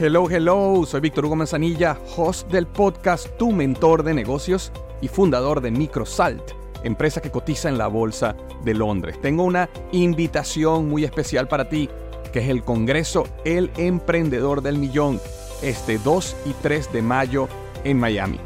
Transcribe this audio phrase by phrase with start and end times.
[0.00, 4.72] Hello, hello, soy Víctor Hugo Manzanilla, host del podcast Tu Mentor de Negocios
[5.02, 8.34] y fundador de Microsalt, empresa que cotiza en la Bolsa
[8.64, 9.20] de Londres.
[9.20, 11.90] Tengo una invitación muy especial para ti,
[12.32, 15.20] que es el Congreso El Emprendedor del Millón,
[15.60, 17.48] este 2 y 3 de mayo
[17.84, 18.40] en Miami.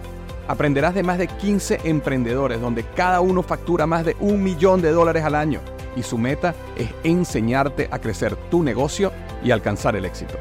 [0.49, 4.91] Aprenderás de más de 15 emprendedores, donde cada uno factura más de un millón de
[4.91, 5.61] dólares al año
[5.95, 9.13] y su meta es enseñarte a crecer tu negocio
[9.45, 10.35] y alcanzar el éxito.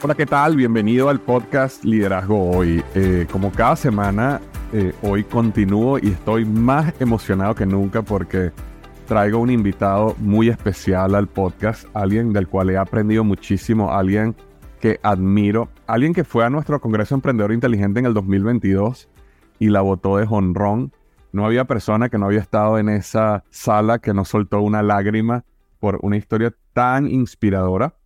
[0.00, 0.54] Hola, ¿qué tal?
[0.54, 2.84] Bienvenido al podcast Liderazgo Hoy.
[2.94, 4.40] Eh, como cada semana,
[4.72, 8.52] eh, hoy continúo y estoy más emocionado que nunca porque
[9.08, 14.36] traigo un invitado muy especial al podcast, alguien del cual he aprendido muchísimo, alguien
[14.80, 19.08] que admiro, alguien que fue a nuestro Congreso Emprendedor Inteligente en el 2022
[19.58, 20.92] y la votó de jonrón.
[21.32, 25.44] No había persona que no había estado en esa sala que no soltó una lágrima
[25.80, 27.96] por una historia tan inspiradora.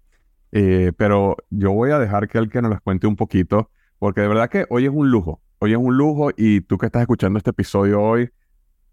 [0.52, 4.20] Eh, pero yo voy a dejar que él que nos las cuente un poquito, porque
[4.20, 5.40] de verdad que hoy es un lujo.
[5.58, 8.30] Hoy es un lujo y tú que estás escuchando este episodio hoy,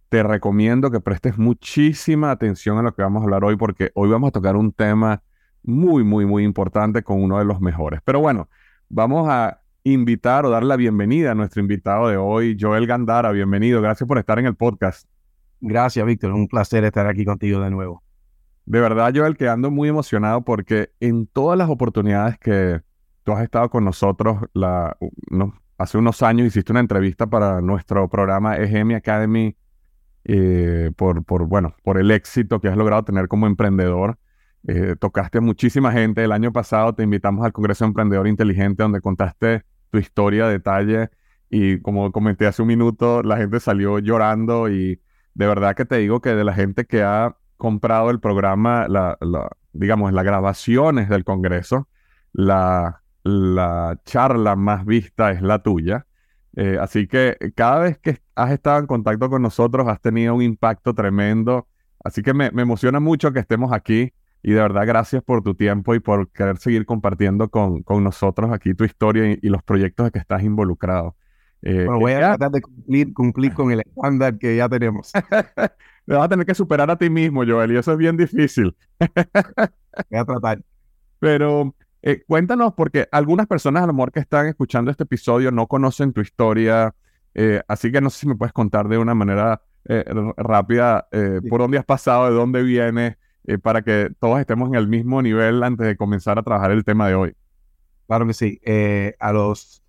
[0.10, 4.10] te recomiendo que prestes muchísima atención a lo que vamos a hablar hoy, porque hoy
[4.10, 5.22] vamos a tocar un tema
[5.64, 8.02] muy, muy, muy importante con uno de los mejores.
[8.04, 8.50] Pero bueno,
[8.88, 13.32] vamos a invitar o dar la bienvenida a nuestro invitado de hoy, Joel Gandara.
[13.32, 15.08] Bienvenido, gracias por estar en el podcast.
[15.62, 16.32] Gracias, Víctor.
[16.32, 18.04] Un placer estar aquí contigo de nuevo.
[18.70, 22.82] De verdad, Joel, que ando muy emocionado porque en todas las oportunidades que
[23.24, 24.38] tú has estado con nosotros,
[25.80, 29.56] hace unos años hiciste una entrevista para nuestro programa EGM Academy
[30.24, 34.20] eh, por, por, bueno, por el éxito que has logrado tener como emprendedor.
[34.68, 36.24] Eh, tocaste a muchísima gente.
[36.24, 41.10] El año pasado te invitamos al Congreso Emprendedor Inteligente donde contaste tu historia a detalle
[41.50, 45.02] y como comenté hace un minuto, la gente salió llorando y
[45.34, 49.18] de verdad que te digo que de la gente que ha comprado el programa, la,
[49.74, 51.88] digamos, las grabaciones del Congreso,
[52.34, 56.08] la, la charla más vista es la tuya.
[56.56, 60.42] Eh, así que cada vez que has estado en contacto con nosotros has tenido un
[60.42, 61.68] impacto tremendo.
[62.04, 65.54] Así que me, me emociona mucho que estemos aquí y de verdad gracias por tu
[65.54, 70.08] tiempo y por querer seguir compartiendo con, con nosotros aquí tu historia y, los proyectos
[70.08, 71.16] en que estás involucrado.
[71.62, 75.12] Eh, bueno, voy a tratar de cumplir, cumplir con el estándar que ya tenemos.
[76.10, 78.76] Me vas a tener que superar a ti mismo, Joel, y eso es bien difícil.
[80.10, 80.60] voy a tratar.
[81.20, 85.68] Pero eh, cuéntanos, porque algunas personas a lo mejor que están escuchando este episodio no
[85.68, 86.96] conocen tu historia,
[87.36, 90.04] eh, así que no sé si me puedes contar de una manera eh,
[90.36, 91.08] rápida
[91.48, 93.18] por dónde has pasado, de dónde vienes,
[93.62, 97.08] para que todos estemos en el mismo nivel antes de comenzar a trabajar el tema
[97.08, 97.36] de hoy.
[98.08, 98.60] Claro que sí.
[99.20, 99.84] a los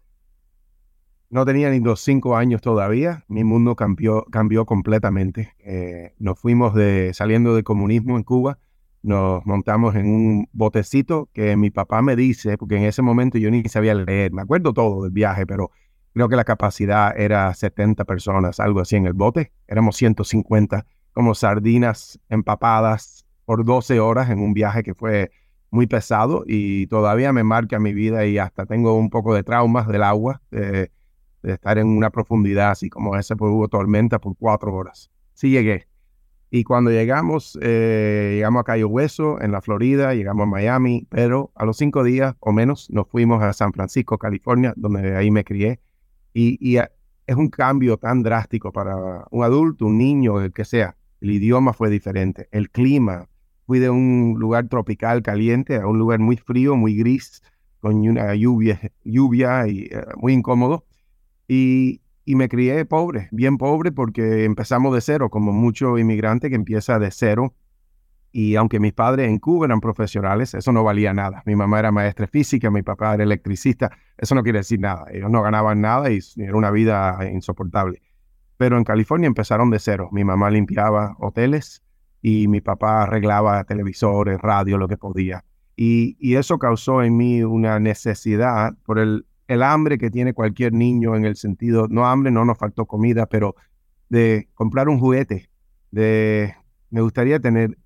[1.31, 5.55] no tenía ni los cinco años todavía, mi mundo cambió, cambió completamente.
[5.61, 8.59] Eh, nos fuimos de, saliendo del comunismo en Cuba,
[9.03, 13.51] nos montamos en un botecito que mi papá me dice, porque en ese momento yo
[13.51, 15.71] ni sabía leer, me acuerdo todo del viaje, pero
[16.13, 19.53] creo que la capacidad era 70 personas, algo así en el bote.
[19.69, 25.31] Éramos 150 como sardinas empapadas por 12 horas en un viaje que fue
[25.71, 29.87] muy pesado y todavía me marca mi vida y hasta tengo un poco de traumas
[29.87, 30.43] del agua,
[31.43, 35.11] de, estar en una profundidad así como esa, pues hubo tormenta por cuatro horas.
[35.35, 35.87] Sí llegué.
[36.51, 41.53] Y cuando llegamos, eh, llegamos a Cayo Hueso, en la Florida, llegamos a Miami, pero
[41.55, 45.45] a los cinco días o menos nos fuimos a San Francisco, California, donde ahí me
[45.45, 45.81] crié.
[46.35, 50.97] Y, y es un cambio tan drástico para un adulto, un niño, el que sea.
[51.21, 53.29] El idioma fue diferente, el clima,
[53.67, 57.41] fui de un lugar tropical caliente a un lugar muy frío, muy gris,
[57.79, 60.85] con una lluvia, lluvia y eh, muy incómodo.
[61.53, 66.55] Y, y, me crié pobre, bien pobre, porque empezamos de cero, como mucho inmigrante que
[66.55, 67.55] empieza de cero.
[68.31, 71.43] Y aunque mis padres en Cuba eran profesionales, eso no valía nada.
[71.47, 75.07] Mi mamá era maestra física, mi papá era electricista, eso no quiere decir nada.
[75.11, 78.01] Ellos no ganaban nada y era una vida insoportable.
[78.57, 80.09] Pero en California empezaron de cero.
[80.13, 81.83] Mi mamá limpiaba hoteles,
[82.23, 85.45] y mi papá arreglaba televisores, radio, lo que podía.
[85.75, 90.73] Y, y eso causó en mí una necesidad por el, el hambre que tiene cualquier
[90.73, 93.57] niño en el sentido, no hambre, no nos faltó comida, pero
[94.09, 95.51] de comprar un juguete,
[95.91, 96.55] de
[96.91, 97.77] me gustaría tener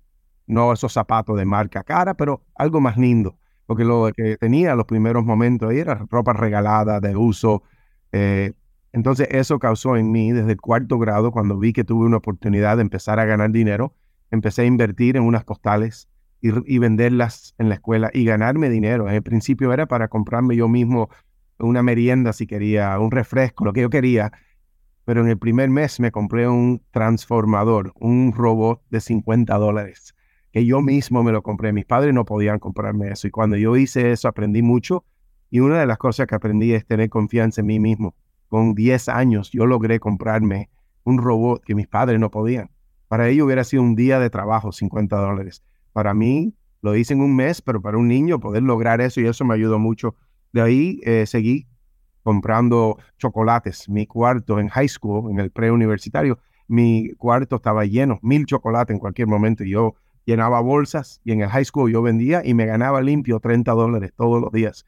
[0.45, 4.77] no esos zapatos de marca cara, pero algo más lindo, porque lo que tenía en
[4.77, 7.63] los primeros momentos ahí era ropa regalada, de uso.
[8.11, 8.53] Eh,
[8.91, 12.77] entonces eso causó en mí desde el cuarto grado, cuando vi que tuve una oportunidad
[12.77, 13.95] de empezar a ganar dinero,
[14.29, 16.09] empecé a invertir en unas costales
[16.41, 19.09] y, venderlas en la escuela y ganarme dinero.
[19.09, 21.09] En el principio era para comprarme yo mismo
[21.59, 24.31] una merienda si quería, un refresco, lo que yo quería.
[25.05, 30.15] Pero en el primer mes me compré un transformador, un robot de 50 dólares,
[30.51, 31.73] que yo mismo me lo compré.
[31.73, 33.27] Mis padres no podían comprarme eso.
[33.27, 35.05] Y cuando yo hice eso aprendí mucho.
[35.51, 38.15] Y una de las cosas que aprendí es tener confianza en mí mismo.
[38.47, 40.69] Con 10 años yo logré comprarme
[41.03, 42.71] un robot que mis padres no podían.
[43.07, 45.63] Para ellos hubiera sido un día de trabajo, 50 dólares.
[45.93, 49.27] Para mí lo hice en un mes, pero para un niño poder lograr eso y
[49.27, 50.15] eso me ayudó mucho.
[50.55, 51.67] De ahí eh, seguí
[52.23, 53.89] comprando chocolates.
[53.89, 58.99] Mi cuarto en high school, en el preuniversitario, mi cuarto estaba lleno, mil chocolates en
[58.99, 59.65] cualquier momento.
[59.65, 63.69] Yo llenaba bolsas y en el high school yo vendía y me ganaba limpio 30
[63.73, 64.85] dólares todos los días.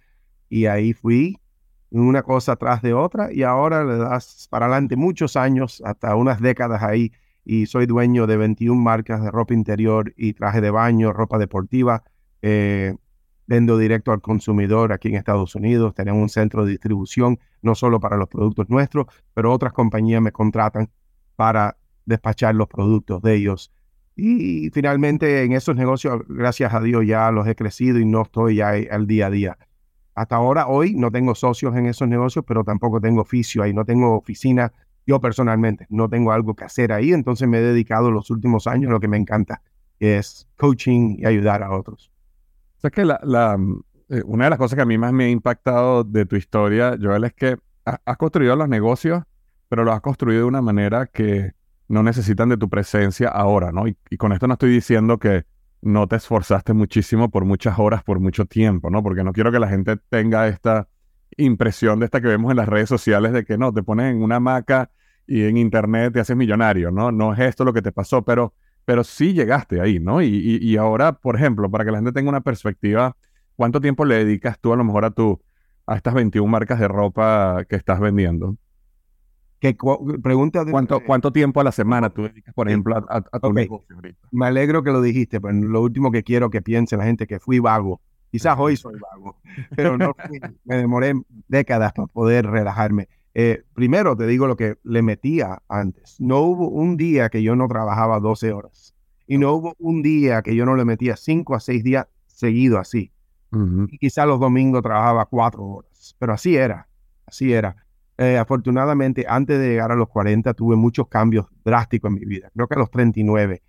[0.47, 1.37] Y ahí fui
[1.91, 6.39] una cosa tras de otra y ahora le das para adelante muchos años, hasta unas
[6.39, 7.11] décadas ahí
[7.43, 12.05] y soy dueño de 21 marcas de ropa interior y traje de baño, ropa deportiva.
[12.41, 12.95] Eh,
[13.47, 15.95] vendo directo al consumidor aquí en Estados Unidos.
[15.95, 20.31] Tenemos un centro de distribución, no solo para los productos nuestros, pero otras compañías me
[20.31, 20.89] contratan
[21.35, 23.71] para despachar los productos de ellos.
[24.15, 28.57] Y finalmente en esos negocios, gracias a Dios, ya los he crecido y no estoy
[28.57, 29.57] ya al día a día.
[30.13, 33.85] Hasta ahora, hoy, no tengo socios en esos negocios, pero tampoco tengo oficio ahí, no
[33.85, 34.71] tengo oficina
[35.07, 38.89] yo personalmente no tengo algo que hacer ahí, entonces me he dedicado los últimos años
[38.89, 39.61] a lo que me encanta,
[39.97, 42.11] que es coaching y ayudar a otros.
[42.77, 43.57] O sea, que la,
[44.09, 46.97] eh, una de las cosas que a mí más me ha impactado de tu historia,
[47.01, 49.23] Joel, es que has construido los negocios,
[49.69, 51.53] pero los has construido de una manera que
[51.87, 53.87] no necesitan de tu presencia ahora, ¿no?
[53.87, 55.45] Y, y, con esto no estoy diciendo que
[55.81, 59.01] no te esforzaste muchísimo por muchas horas, por mucho tiempo, ¿no?
[59.01, 60.89] Porque no quiero que la gente tenga esta
[61.37, 64.21] impresión de esta que vemos en las redes sociales de que no, te pones en
[64.21, 64.91] una hamaca
[65.25, 67.11] y en internet te haces millonario, ¿no?
[67.11, 68.53] No es esto lo que te pasó, pero,
[68.87, 70.21] pero sí llegaste ahí, ¿no?
[70.21, 73.17] Y, y, ahora, por ejemplo, para que la gente tenga una perspectiva,
[73.57, 75.41] ¿cuánto tiempo le dedicas tú a lo mejor a tu,
[75.85, 78.55] a estas 21 marcas de ropa que estás vendiendo?
[79.59, 79.75] ¿Qué
[80.23, 84.25] pregunta ¿Cuánto, ¿Cuánto tiempo a la semana tú dedicas, por ejemplo, a, tu negocio ahorita?
[84.31, 87.41] Me alegro que lo dijiste, pero lo último que quiero que piense la gente que
[87.41, 87.99] fui vago.
[88.31, 89.35] Quizás hoy soy vago,
[89.75, 90.15] pero no
[90.63, 91.11] me demoré
[91.49, 93.09] décadas para poder relajarme.
[93.39, 96.19] Eh, primero te digo lo que le metía antes.
[96.19, 98.95] No hubo un día que yo no trabajaba 12 horas.
[99.27, 102.79] Y no hubo un día que yo no le metía 5 a 6 días seguido
[102.79, 103.11] así.
[103.91, 106.15] Y quizá los domingos trabajaba 4 horas.
[106.17, 106.87] Pero así era.
[107.27, 107.75] Así era.
[108.17, 112.49] Eh, afortunadamente, antes de llegar a los 40, tuve muchos cambios drásticos en mi vida.
[112.55, 113.61] Creo que a los 39,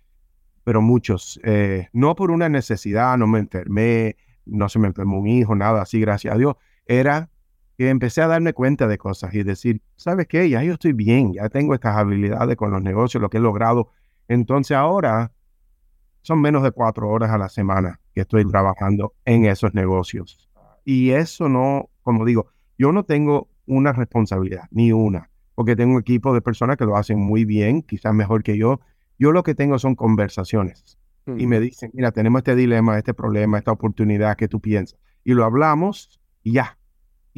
[0.63, 1.39] pero muchos.
[1.43, 5.83] Eh, no por una necesidad, no me enfermé, no se me enfermó un hijo, nada
[5.83, 6.55] así, gracias a Dios.
[6.87, 7.29] Era
[7.79, 10.49] que empecé a darme cuenta de cosas y decir, ¿sabes qué?
[10.49, 13.89] Ya yo estoy bien, ya tengo estas habilidades con los negocios, lo que he logrado.
[14.27, 15.31] Entonces ahora
[16.21, 20.49] son menos de cuatro horas a la semana que estoy trabajando en esos negocios.
[20.83, 26.01] Y eso no, como digo, yo no tengo una responsabilidad, ni una, porque tengo un
[26.01, 28.81] equipo de personas que lo hacen muy bien, quizás mejor que yo.
[29.17, 33.57] Yo lo que tengo son conversaciones y me dicen, mira, tenemos este dilema, este problema,
[33.57, 34.99] esta oportunidad que tú piensas.
[35.23, 36.77] Y lo hablamos y ya,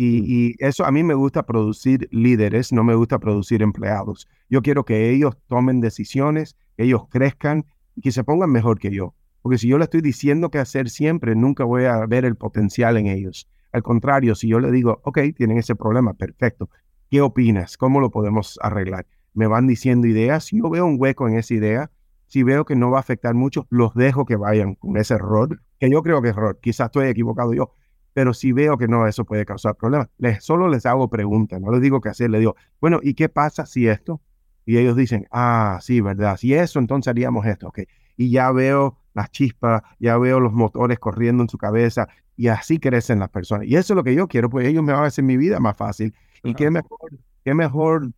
[0.03, 4.27] Y, eso a mí me gusta producir líderes, no me gusta producir empleados.
[4.49, 7.65] Yo quiero que ellos tomen decisiones, que ellos crezcan
[7.95, 9.13] y que se pongan mejor que yo.
[9.43, 12.97] Porque si yo le estoy diciendo qué hacer siempre, nunca voy a ver el potencial
[12.97, 13.47] en ellos.
[13.73, 16.69] Al contrario, si yo le digo, ok, tienen ese problema, perfecto.
[17.11, 17.77] ¿Qué opinas?
[17.77, 19.05] ¿Cómo lo podemos arreglar?
[19.35, 20.45] Me van diciendo ideas.
[20.45, 21.91] Si yo veo un hueco en esa idea,
[22.25, 25.61] si veo que no va a afectar mucho, los dejo que vayan con ese error,
[25.79, 26.59] que yo creo que es error.
[26.59, 27.73] Quizás estoy equivocado yo,
[28.13, 30.09] pero si veo que no, eso puede causar problemas.
[30.17, 33.29] Les, solo les hago preguntas, no les digo qué hacer, les digo, bueno, ¿y qué
[33.29, 34.21] pasa si esto?
[34.65, 36.37] Y ellos dicen, ah, sí, ¿verdad?
[36.37, 37.79] Si eso, entonces haríamos esto, ok.
[38.17, 42.79] Y ya veo las chispas, ya veo los motores corriendo en su cabeza y así
[42.79, 43.67] crecen las personas.
[43.67, 45.59] Y eso es lo que yo quiero, pues ellos me van a hacer mi vida
[45.59, 46.13] más fácil.
[46.43, 47.11] Y qué mejor,
[47.43, 48.11] qué mejor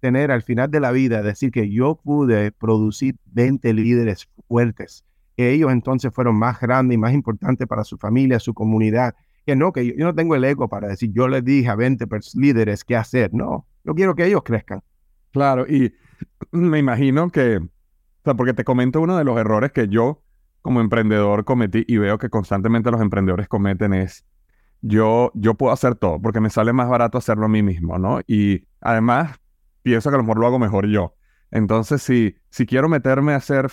[0.00, 5.04] tener al final de la vida, decir que yo pude producir 20 líderes fuertes,
[5.36, 9.14] que ellos entonces fueron más grandes y más importantes para su familia, su comunidad.
[9.46, 12.06] Que no, que yo, no tengo el ego para decir, yo les dije a 20
[12.34, 13.32] líderes qué hacer.
[13.34, 14.82] No, yo quiero que ellos crezcan.
[15.32, 15.92] Claro, y
[16.52, 17.68] me imagino que, o
[18.24, 20.22] sea, porque te comento uno de los errores que yo
[20.62, 24.24] como emprendedor cometí y veo que constantemente los emprendedores cometen es,
[24.80, 28.20] yo, yo puedo hacer todo porque me sale más barato hacerlo a mí mismo, ¿no?
[28.26, 29.38] Y además
[29.82, 31.14] pienso que a lo mejor lo hago mejor yo.
[31.54, 33.70] Entonces, si, si quiero meterme a hacer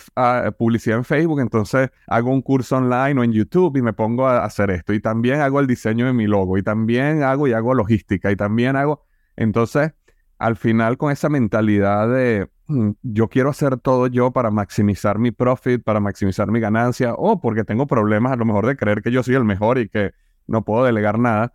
[0.56, 4.44] publicidad en Facebook, entonces hago un curso online o en YouTube y me pongo a
[4.44, 4.92] hacer esto.
[4.92, 6.56] Y también hago el diseño de mi logo.
[6.56, 8.30] Y también hago y hago logística.
[8.30, 9.04] Y también hago...
[9.34, 9.94] Entonces,
[10.38, 15.32] al final con esa mentalidad de mm, yo quiero hacer todo yo para maximizar mi
[15.32, 19.10] profit, para maximizar mi ganancia, o porque tengo problemas a lo mejor de creer que
[19.10, 20.12] yo soy el mejor y que
[20.46, 21.52] no puedo delegar nada,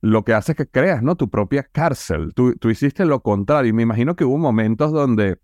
[0.00, 1.16] lo que hace es que creas, ¿no?
[1.16, 2.32] Tu propia cárcel.
[2.34, 3.68] Tú, tú hiciste lo contrario.
[3.68, 5.38] Y me imagino que hubo momentos donde,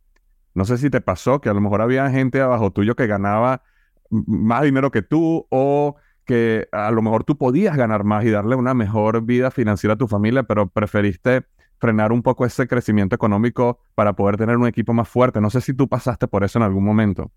[0.55, 3.63] no sé si te pasó, que a lo mejor había gente abajo tuyo que ganaba
[4.11, 8.57] más dinero que tú o que a lo mejor tú podías ganar más y darle
[8.57, 11.45] una mejor vida financiera a tu familia, pero preferiste
[11.79, 15.41] frenar un poco ese crecimiento económico para poder tener un equipo más fuerte.
[15.41, 17.31] No sé si tú pasaste por eso en algún momento.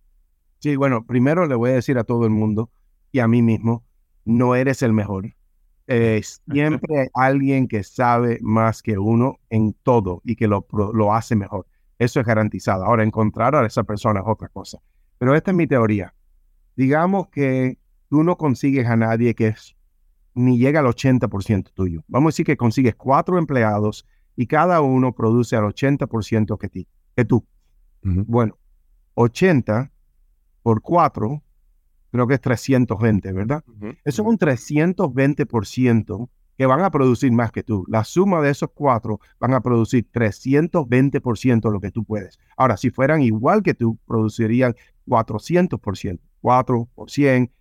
[0.59, 2.71] Sí, bueno, primero le voy a decir a todo el mundo
[3.11, 3.83] y a mí mismo,
[4.25, 5.33] no eres el mejor.
[5.87, 11.35] siempre hay alguien que sabe más que uno en todo y que lo, lo hace
[11.35, 11.65] mejor.
[11.99, 12.85] Eso es garantizado.
[12.85, 14.79] Ahora, encontrar a esa persona es otra cosa.
[15.17, 16.13] Pero esta es mi teoría.
[16.75, 19.75] Digamos que tú no consigues a nadie que es,
[20.35, 22.03] ni llega al 80% tuyo.
[22.07, 26.87] Vamos a decir que consigues cuatro empleados y cada uno produce al 80% que, ti,
[27.15, 27.45] que tú.
[28.03, 28.57] Bueno,
[29.15, 29.91] 80
[30.61, 31.43] por 4,
[32.11, 33.63] creo que es 320, ¿verdad?
[34.05, 37.85] Eso es un 320% que van a producir más que tú.
[37.87, 42.39] La suma de esos cuatro van a producir 320% de lo que tú puedes.
[42.57, 44.75] Ahora, si fueran igual que tú, producirían
[45.07, 46.19] 400%.
[46.41, 47.51] 4 por 100.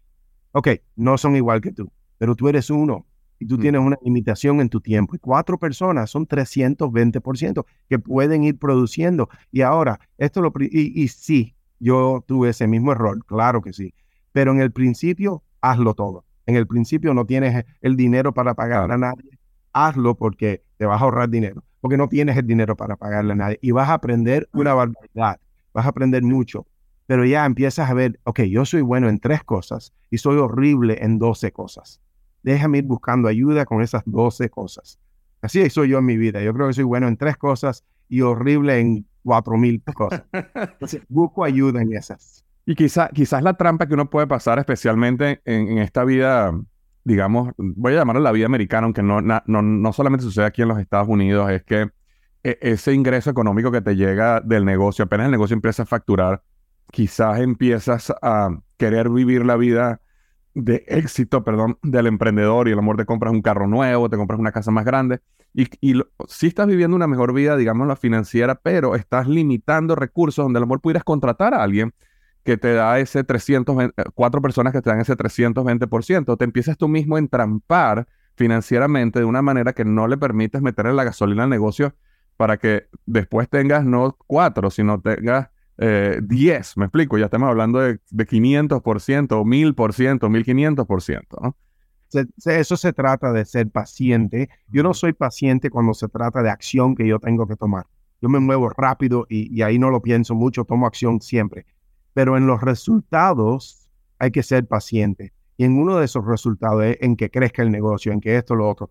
[0.53, 3.07] Ok, no son igual que tú, pero tú eres uno
[3.39, 3.61] y tú mm.
[3.61, 5.17] tienes una limitación en tu tiempo.
[5.17, 9.29] Y cuatro personas son 320% que pueden ir produciendo.
[9.51, 10.53] Y ahora, esto lo...
[10.61, 13.93] Y, y sí, yo tuve ese mismo error, claro que sí.
[14.33, 16.26] Pero en el principio, hazlo todo.
[16.47, 19.39] En el principio no tienes el dinero para pagar a nadie.
[19.73, 21.63] Hazlo porque te vas a ahorrar dinero.
[21.81, 23.59] Porque no tienes el dinero para pagarle a nadie.
[23.63, 25.39] Y vas a aprender una barbaridad.
[25.73, 26.67] Vas a aprender mucho.
[27.07, 30.99] Pero ya empiezas a ver, ok, yo soy bueno en tres cosas y soy horrible
[31.01, 32.01] en 12 cosas
[32.47, 35.01] déjame ir buscando ayuda con esas 12 cosas.
[35.43, 36.41] Así soy yo en mi vida.
[36.43, 40.23] Yo creo que soy bueno en tres cosas y horrible en cuatro mil cosas.
[40.33, 42.45] Entonces, busco ayuda en esas.
[42.69, 46.53] Y quizá, quizás la trampa que uno puede pasar, especialmente en, esta vida,
[47.05, 50.69] digamos, voy a llamarla la vida americana, aunque no, no, no solamente sucede aquí en
[50.69, 51.91] los Estados Unidos, es que
[52.43, 56.43] e, ese ingreso económico que te llega del negocio, apenas el negocio empieza a facturar,
[56.91, 60.01] quizás empiezas a querer vivir la vida
[60.55, 64.41] de éxito, perdón, del emprendedor y el amor te compras un carro nuevo, te compras
[64.41, 65.21] una casa más grande.
[65.55, 70.45] Y, y sí estás viviendo una mejor vida, digamos, la financiera, pero estás limitando recursos
[70.45, 71.95] donde a lo mejor pudieras contratar a alguien
[72.47, 76.89] que te da ese 320, cuatro personas que te dan ese 320%, te empiezas tú
[76.89, 81.51] mismo a entrampar financieramente de una manera que no le permites meterle la gasolina al
[81.51, 81.95] negocio
[82.37, 85.49] para que después tengas no cuatro, sino tengas
[85.79, 91.57] eh, 10, me explico, ya estamos hablando de, de 500%, 1000%, 1500%, ¿no?
[92.45, 94.49] eso se trata de ser paciente.
[94.69, 97.87] Yo no soy paciente cuando se trata de acción que yo tengo que tomar.
[98.23, 101.67] Yo me muevo rápido y, y ahí no lo pienso mucho, tomo acción siempre.
[102.17, 105.35] Pero en los resultados hay que ser paciente.
[105.59, 108.55] Y en uno de esos resultados es en que crezca el negocio, en que esto,
[108.55, 108.89] lo otro.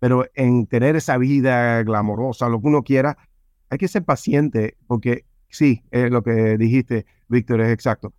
[0.00, 3.18] Pero en tener esa vida glamorosa, lo que uno quiera,
[3.70, 8.12] hay que ser paciente porque sí, es lo que dijiste, Víctor, es exacto.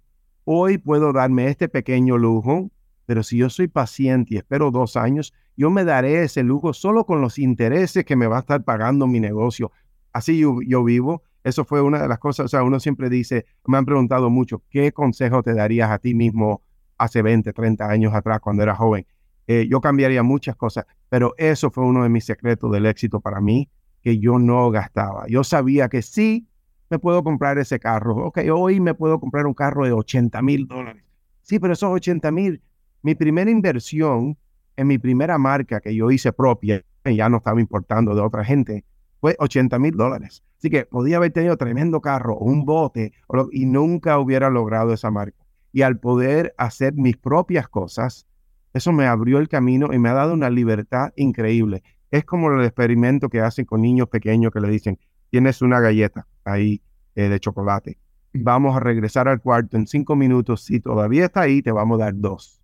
[0.45, 2.71] Hoy puedo darme este pequeño lujo,
[3.05, 7.05] pero si yo soy paciente y espero dos años, yo me daré ese lujo solo
[7.05, 9.73] con los intereses que me va a estar pagando mi negocio.
[10.13, 11.23] Así yo vivo.
[11.47, 14.63] Eso fue una de las cosas, o sea, uno siempre dice, me han preguntado mucho,
[14.69, 16.61] ¿qué consejo te darías a ti mismo
[16.97, 19.07] hace 20, 30 años atrás cuando era joven?
[19.47, 23.39] Eh, yo cambiaría muchas cosas, pero eso fue uno de mis secretos del éxito para
[23.39, 23.69] mí,
[24.01, 25.25] que yo no gastaba.
[25.29, 26.49] Yo sabía que sí,
[26.89, 28.17] me puedo comprar ese carro.
[28.25, 31.01] Ok, hoy me puedo comprar un carro de 80 mil dólares.
[31.43, 32.61] Sí, pero esos 80 mil,
[33.03, 34.37] mi primera inversión
[34.75, 38.83] en mi primera marca que yo hice propia, ya no estaba importando de otra gente,
[39.19, 40.43] fue 80 mil dólares.
[40.57, 43.13] Así que podía haber tenido tremendo carro, un bote,
[43.51, 45.45] y nunca hubiera logrado esa marca.
[45.71, 48.25] Y al poder hacer mis propias cosas,
[48.73, 51.83] eso me abrió el camino y me ha dado una libertad increíble.
[52.09, 54.97] Es como el experimento que hacen con niños pequeños que le dicen,
[55.29, 56.81] tienes una galleta ahí
[57.15, 57.99] eh, de chocolate.
[58.33, 60.63] Vamos a regresar al cuarto en cinco minutos.
[60.63, 62.61] Si todavía está ahí, te vamos a dar dos.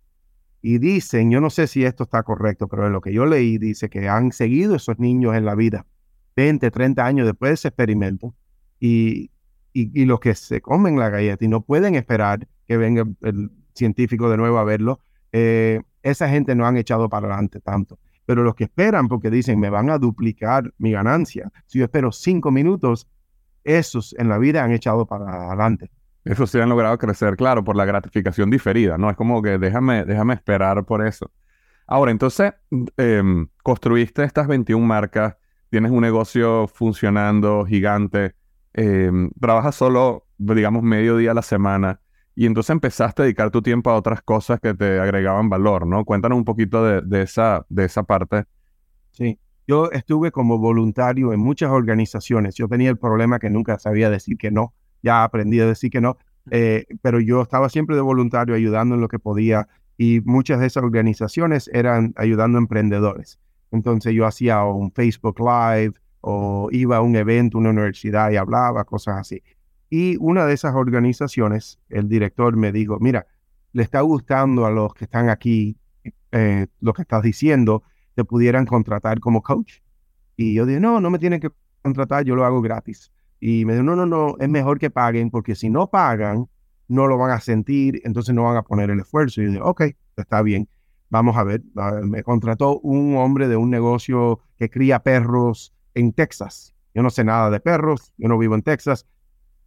[0.62, 3.58] Y dicen, yo no sé si esto está correcto, pero en lo que yo leí
[3.58, 5.86] dice que han seguido esos niños en la vida
[6.36, 8.34] 20, 30 años después de ese experimento
[8.80, 9.30] y,
[9.72, 14.30] y, los que se comen la galleta y no pueden esperar que venga el científico
[14.30, 15.00] de nuevo a verlo,
[15.32, 17.98] eh, esa gente no han echado para adelante tanto.
[18.26, 22.12] Pero los que esperan porque dicen, me van a duplicar mi ganancia, si yo espero
[22.12, 23.08] cinco minutos,
[23.64, 25.90] esos en la vida han echado para adelante.
[26.24, 29.10] Eso sí han logrado crecer, claro, por la gratificación diferida, ¿no?
[29.10, 31.30] Es como que déjame, déjame esperar por eso.
[31.86, 32.54] Ahora, entonces,
[32.96, 35.36] em, construiste estas 21 marcas,
[35.74, 38.36] tienes un negocio funcionando gigante,
[38.74, 42.00] em, trabajas solo, digamos, medio día a la semana,
[42.36, 46.04] y entonces empezaste a dedicar tu tiempo a otras cosas que te agregaban valor, ¿no?
[46.04, 48.44] Cuéntanos un poquito de, de esa, de esa parte.
[49.10, 52.54] Sí, yo estuve como voluntario en muchas organizaciones.
[52.54, 54.74] Yo tenía el problema que nunca sabía decir que no.
[55.02, 56.18] Ya aprendí a decir que no,
[56.52, 59.66] eh, pero yo estaba siempre de voluntario ayudando en lo que podía
[59.98, 63.40] y muchas de esas organizaciones eran ayudando a emprendedores.
[63.74, 68.84] Entonces yo hacía un Facebook Live o iba a un evento, una universidad y hablaba,
[68.84, 69.42] cosas así.
[69.90, 73.26] Y una de esas organizaciones, el director me dijo, mira,
[73.72, 75.76] le está gustando a los que están aquí
[76.30, 77.82] eh, lo que estás diciendo,
[78.14, 79.80] te pudieran contratar como coach.
[80.36, 81.50] Y yo dije, no, no me tienen que
[81.82, 83.12] contratar, yo lo hago gratis.
[83.40, 86.48] Y me dijo, no, no, no, es mejor que paguen porque si no pagan,
[86.86, 89.42] no lo van a sentir, entonces no van a poner el esfuerzo.
[89.42, 89.82] Y yo dije, ok,
[90.16, 90.68] está bien,
[91.14, 91.62] vamos a ver.
[92.02, 96.74] Me contrató un hombre de un negocio que cría perros en Texas.
[96.94, 99.06] Yo no sé nada de perros, yo no vivo en Texas.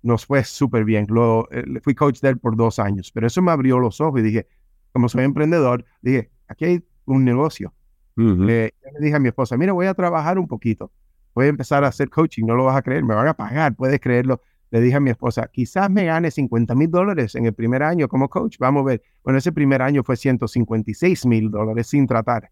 [0.02, 1.08] Nos fue súper bien.
[1.10, 4.20] Lo, eh, fui coach de él por dos años, pero eso me abrió los ojos
[4.20, 4.48] y dije,
[4.94, 7.74] como soy emprendedor, dije, aquí hay un negocio
[8.18, 10.92] le, dije a mi esposa, mira, voy a trabajar un poquito,
[11.34, 13.76] voy a empezar a hacer coaching, no lo vas a creer, me van a pagar,
[13.76, 14.42] puedes creerlo.
[14.70, 18.08] Le dije a mi esposa, quizás me gane 50 mil dólares en el primer año
[18.08, 19.02] como coach, vamos a ver.
[19.24, 22.52] Bueno, ese primer año fue 156 mil dólares sin tratar.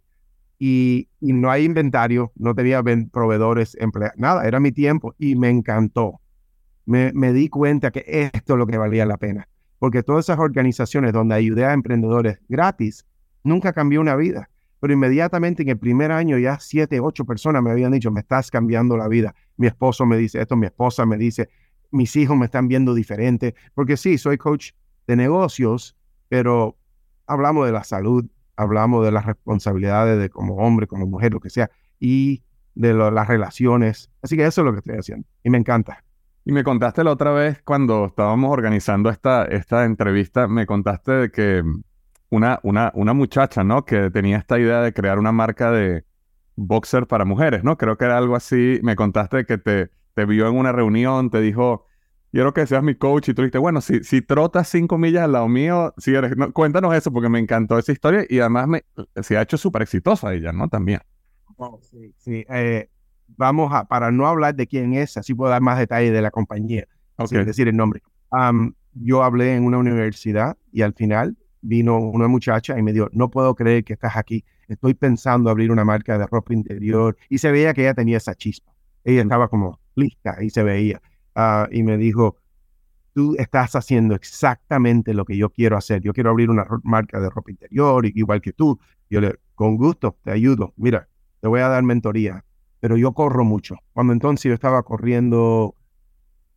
[0.57, 6.21] Y, no hay inventario, no tenía proveedores, empleados, nada, era mi tiempo y me encantó.
[6.85, 9.49] Me, me di cuenta que esto es lo que valía la pena,
[9.79, 13.05] porque todas esas organizaciones donde ayudé a emprendedores gratis,
[13.43, 14.49] nunca cambió una vida
[14.85, 18.51] pero inmediatamente en el primer año ya siete, ocho personas me habían dicho, me estás
[18.51, 19.33] cambiando la vida.
[19.57, 21.49] Mi esposo me dice esto, mi esposa me dice,
[21.91, 24.71] mis hijos me están viendo diferente, porque sí, soy coach
[25.07, 25.95] de negocios,
[26.29, 26.77] pero
[27.27, 31.49] hablamos de la salud, hablamos de las responsabilidades de como hombre, como mujer, lo que
[31.49, 31.69] sea,
[31.99, 32.43] y
[32.75, 34.09] de las relaciones.
[34.21, 36.03] Así que eso es lo que estoy haciendo y me encanta.
[36.47, 41.31] Y me contaste la otra vez cuando estábamos organizando esta, esta entrevista, me contaste de
[41.31, 41.63] que
[42.29, 43.83] una, una, una muchacha, ¿no?
[43.83, 46.05] Que tenía esta idea de crear una marca de
[46.55, 47.77] boxer para mujeres, ¿no?
[47.77, 48.79] Creo que era algo así.
[48.83, 51.85] Me contaste que te, te vio en una reunión, te dijo,
[52.31, 53.29] quiero que seas mi coach.
[53.29, 56.33] Y tú dijiste, bueno, si, si trotas cinco millas al lado mío, si eres...
[56.53, 58.85] cuéntanos eso, porque me encantó esa historia y además me,
[59.21, 60.67] se ha hecho súper exitosa ella, ¿no?
[60.69, 61.01] También.
[61.57, 62.45] Oh, sí, sí.
[62.49, 62.89] Eh,
[63.27, 66.31] vamos a, para no hablar de quién es, así puedo dar más detalles de la
[66.31, 66.87] compañía,
[67.25, 68.01] sin decir el nombre.
[68.93, 73.29] yo hablé en una universidad y al final vino una muchacha y me dijo, no
[73.29, 77.17] puedo creer que estás aquí, estoy pensando abrir una marca de ropa interior.
[77.29, 78.71] Y se veía que ella tenía esa chispa.
[79.03, 81.01] Ella estaba como lista y se veía.
[81.35, 82.37] Ah, y me dijo,
[83.13, 86.01] tú estás haciendo exactamente lo que yo quiero hacer.
[86.01, 88.79] Yo quiero abrir una marca de ropa interior, igual que tú.
[89.09, 90.73] Yo le, con gusto, te ayudo.
[90.77, 91.07] Mira,
[91.41, 92.43] te voy a dar mentoría,
[92.79, 93.77] pero yo corro mucho.
[93.93, 95.75] Cuando entonces yo estaba corriendo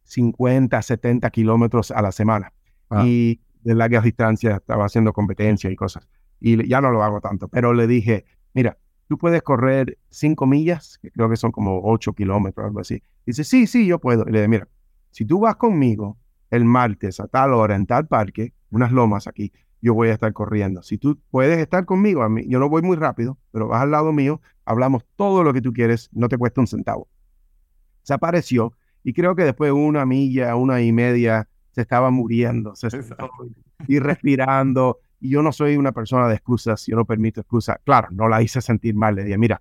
[0.04, 2.52] 50, 70 kilómetros a la semana.
[2.90, 3.04] Ah.
[3.06, 6.08] Y de largas distancias, estaba haciendo competencia y cosas.
[6.40, 8.24] Y ya no lo hago tanto, pero le dije,
[8.54, 13.02] mira, tú puedes correr cinco millas, que creo que son como ocho kilómetros, algo así.
[13.26, 14.24] dice, sí, sí, yo puedo.
[14.28, 14.68] Y le dije, mira,
[15.10, 16.18] si tú vas conmigo
[16.50, 20.32] el martes a tal hora en tal parque, unas lomas aquí, yo voy a estar
[20.32, 20.82] corriendo.
[20.82, 23.90] Si tú puedes estar conmigo, a mí, yo no voy muy rápido, pero vas al
[23.90, 27.08] lado mío, hablamos todo lo que tú quieres, no te cuesta un centavo.
[28.02, 32.74] Se apareció y creo que después de una milla, una y media, se estaba muriendo,
[32.74, 32.88] se
[33.86, 34.98] y respirando.
[35.20, 37.78] Y yo no soy una persona de excusas, yo no permito excusas.
[37.84, 39.60] Claro, no la hice sentir mal, le dije, mira,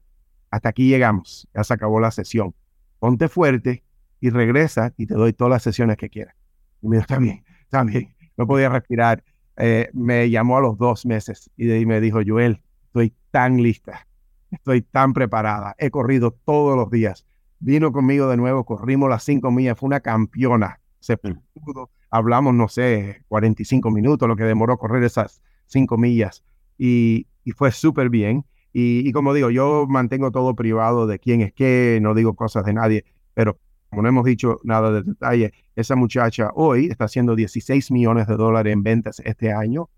[0.52, 2.54] hasta aquí llegamos, ya se acabó la sesión.
[3.00, 3.84] Ponte fuerte
[4.20, 6.36] y regresa y te doy todas las sesiones que quieras.
[6.82, 8.16] Y me dijo, está bien, está bien.
[8.38, 9.24] No podía respirar.
[9.58, 13.58] Eh, me llamó a los dos meses y, de, ahí me dijo, Joel, estoy tan
[13.58, 14.08] lista,
[14.52, 17.26] estoy tan preparada, he corrido todos los días.
[17.60, 20.80] Vino conmigo de nuevo, corrimos las cinco millas, fue una campeona.
[21.00, 26.44] Se pudo, hablamos, no sé, 45 minutos, lo que demoró correr esas cinco millas.
[26.78, 28.46] Y, y fue súper bien.
[28.74, 32.66] Y, y, como digo, yo mantengo todo privado de quién es qué, no digo cosas
[32.66, 33.58] de nadie, pero
[33.90, 38.36] como no hemos dicho nada de detalle, esa muchacha hoy está haciendo 16 millones de
[38.36, 39.90] dólares en ventas este año,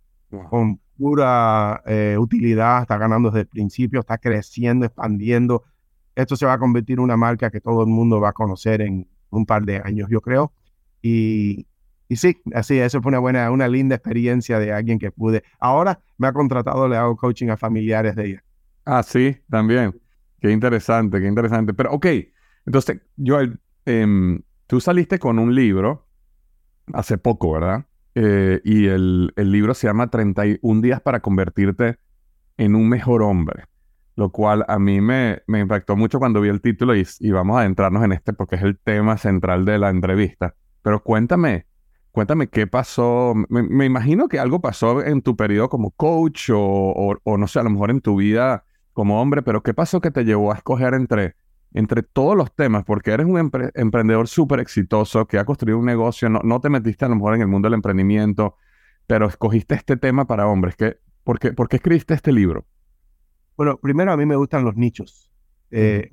[0.49, 5.63] con pura eh, utilidad, está ganando desde el principio, está creciendo, expandiendo.
[6.15, 8.81] Esto se va a convertir en una marca que todo el mundo va a conocer
[8.81, 10.51] en un par de años, yo creo.
[11.01, 11.65] Y,
[12.09, 15.43] y sí, así, eso fue una buena, una linda experiencia de alguien que pude.
[15.59, 18.43] Ahora me ha contratado, le hago coaching a familiares de ella.
[18.83, 19.97] Ah, sí, también.
[20.41, 21.73] Qué interesante, qué interesante.
[21.73, 22.07] Pero, ok,
[22.65, 23.37] entonces, yo
[23.89, 26.07] Em, tú saliste con un libro
[26.93, 27.85] hace poco, ¿verdad?
[28.13, 31.97] Eh, y el, libro se llama 31 días para convertirte
[32.57, 33.63] en un mejor hombre,
[34.15, 37.61] lo cual a mí me, me impactó mucho cuando vi el título y, vamos a
[37.61, 40.53] adentrarnos en este porque es el tema central de la entrevista.
[40.83, 41.65] Pero cuéntame,
[42.19, 43.33] cuéntame qué pasó.
[43.47, 47.63] Me, imagino que algo pasó en tu periodo como coach o, o no sé, a
[47.63, 50.93] lo mejor en tu vida como hombre, pero ¿qué pasó que te llevó a escoger
[50.93, 51.35] entre
[51.73, 53.37] entre todos los temas, porque eres un
[53.75, 57.35] emprendedor súper exitoso que ha construido un negocio, no, no, te metiste a lo mejor
[57.35, 58.55] en el mundo del emprendimiento,
[59.07, 60.75] pero escogiste este tema para hombres.
[60.75, 62.65] ¿Qué, por, qué, ¿Por qué escribiste este libro?
[63.55, 65.31] Bueno, primero a mí me gustan los nichos.
[65.69, 66.11] Eh,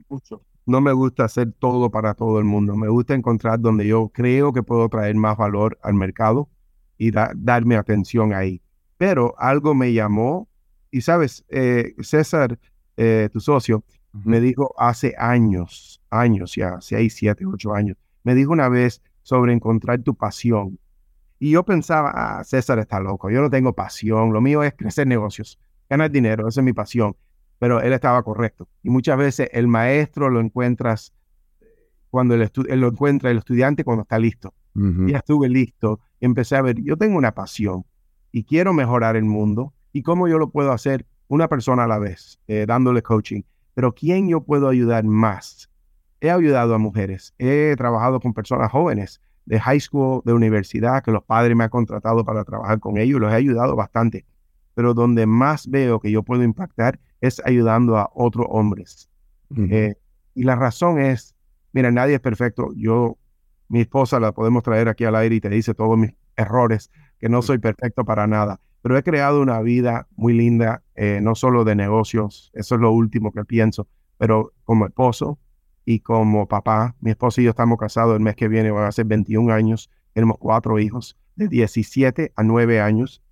[0.67, 2.75] no me gusta hacer todo para todo el mundo.
[2.77, 6.49] Me gusta encontrar donde yo creo que puedo traer más valor al mercado
[6.99, 8.61] y darme atención ahí.
[8.99, 10.49] Pero algo me llamó,
[10.91, 12.59] y sabes, eh, César,
[12.97, 18.53] eh, tu socio, me dijo hace años, años ya, seis, siete, ocho años, me dijo
[18.53, 20.79] una vez sobre encontrar tu pasión.
[21.39, 25.07] Y yo pensaba, ah, César está loco, yo no tengo pasión, lo mío es crecer
[25.07, 27.15] negocios, ganar dinero, esa es mi pasión.
[27.59, 28.69] Pero él estaba correcto.
[28.83, 31.13] Y muchas veces el maestro lo encuentras
[32.11, 34.55] cuando él lo encuentra el estudiante cuando está listo.
[35.07, 37.87] Ya estuve listo empecé a ver, yo tengo una pasión
[38.31, 39.73] y quiero mejorar el mundo.
[39.93, 41.07] ¿Y cómo yo lo puedo hacer?
[41.29, 43.43] Una persona a la vez, eh, dándole coaching
[43.77, 45.69] pero ¿quién yo puedo ayudar más?
[46.23, 51.13] He ayudado a mujeres, he trabajado con personas jóvenes de high school, de universidad, que
[51.13, 54.25] los padres me han contratado para trabajar con ellos, los he ayudado bastante,
[54.73, 59.09] pero donde más veo que yo puedo impactar es ayudando a otros hombres.
[59.57, 59.95] Eh,
[60.35, 61.35] y la razón es,
[61.73, 62.71] mira, nadie es perfecto.
[62.77, 63.17] Yo,
[63.69, 67.29] mi esposa la podemos traer aquí al aire y te dice todos mis errores, que
[67.29, 71.65] no soy perfecto para nada pero he creado una vida muy linda, eh, no solo
[71.65, 75.41] de negocios, eso es lo último que pienso, pero como esposo
[75.85, 78.93] y como papá, mi esposo y yo estamos casados el mes que viene, van a
[78.93, 83.25] ser 21 años, tenemos cuatro hijos de 17 a 9 años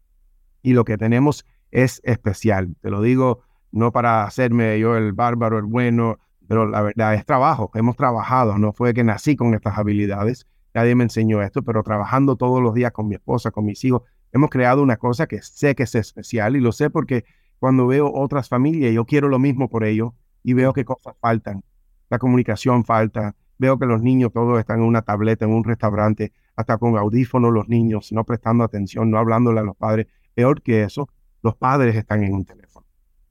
[0.60, 3.42] y lo que tenemos es especial, te lo digo
[3.74, 8.56] no para hacerme yo el bárbaro, el bueno, pero la verdad es trabajo, hemos trabajado,
[8.56, 12.74] no fue que nací con estas habilidades, nadie me enseñó esto, pero trabajando todos los
[12.74, 15.94] días con mi esposa, con mis hijos, hemos creado una cosa que sé que es
[15.96, 17.24] especial y lo sé porque
[17.58, 20.12] cuando veo otras familias, yo quiero lo mismo por ellos
[20.44, 21.64] y veo que cosas faltan.
[22.10, 23.34] La comunicación falta.
[23.58, 27.52] Veo que los niños todos están en una tableta, en un restaurante, hasta con audífonos
[27.52, 30.06] los niños, no prestando atención, no hablándole a los padres.
[30.34, 31.08] Peor que eso,
[31.42, 32.83] los padres están en un teléfono.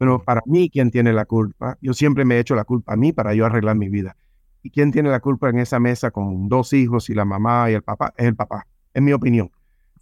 [0.04, 1.78] Pero para mí, ¿quién tiene la culpa?
[1.80, 4.18] Yo siempre me he hecho la culpa a mí para yo arreglar mi vida.
[4.62, 7.74] ¿Y quién tiene la culpa en esa mesa con dos hijos y la mamá y
[7.76, 8.14] el papá?
[8.18, 9.50] Es el papá, en mi opinión.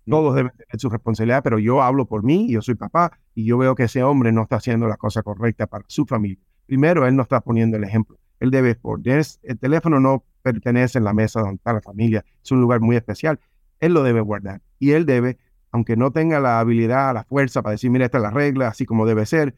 [0.08, 3.60] Todos deben tener su responsabilidad, pero yo hablo por mí, yo soy papá y yo
[3.60, 6.44] veo que ese hombre no está haciendo la cosa correcta para su familia.
[6.66, 8.18] Primero, él no está poniendo el ejemplo.
[8.40, 8.80] Él debe,
[9.44, 12.96] el teléfono no pertenece en la mesa donde está la familia, es un lugar muy
[12.96, 13.40] especial.
[13.80, 15.38] Él lo debe guardar y él debe,
[15.72, 18.88] aunque no tenga la habilidad, la fuerza para decir, mira, esta es la regla, así
[18.88, 19.54] como debe ser,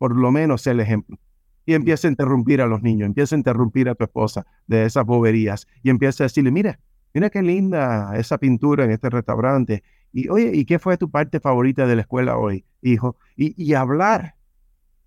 [0.00, 1.18] por lo menos el ejemplo.
[1.66, 5.04] Y empieza a interrumpir a los niños, empieza a interrumpir a tu esposa de esas
[5.04, 6.80] boberías y empieza a decirle, mira,
[7.12, 9.82] mira qué linda esa pintura en este restaurante.
[10.10, 13.16] Y oye, ¿y qué fue tu parte favorita de la escuela hoy, hijo?
[13.36, 14.36] Y, hablar.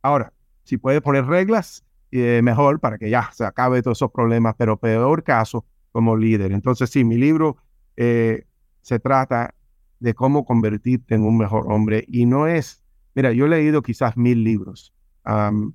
[0.03, 0.32] Ahora,
[0.63, 4.77] si puedes poner reglas, eh, mejor para que ya se acabe todos esos problemas, pero
[4.77, 6.51] peor caso como líder.
[6.51, 7.58] Entonces, sí, mi libro
[7.97, 8.45] eh,
[8.82, 9.56] se trata
[9.99, 12.06] de cómo convertirte en un mejor hombre.
[12.08, 12.82] Y no es,
[13.15, 14.93] mira, yo he leído quizás mil libros.
[15.26, 15.73] Um,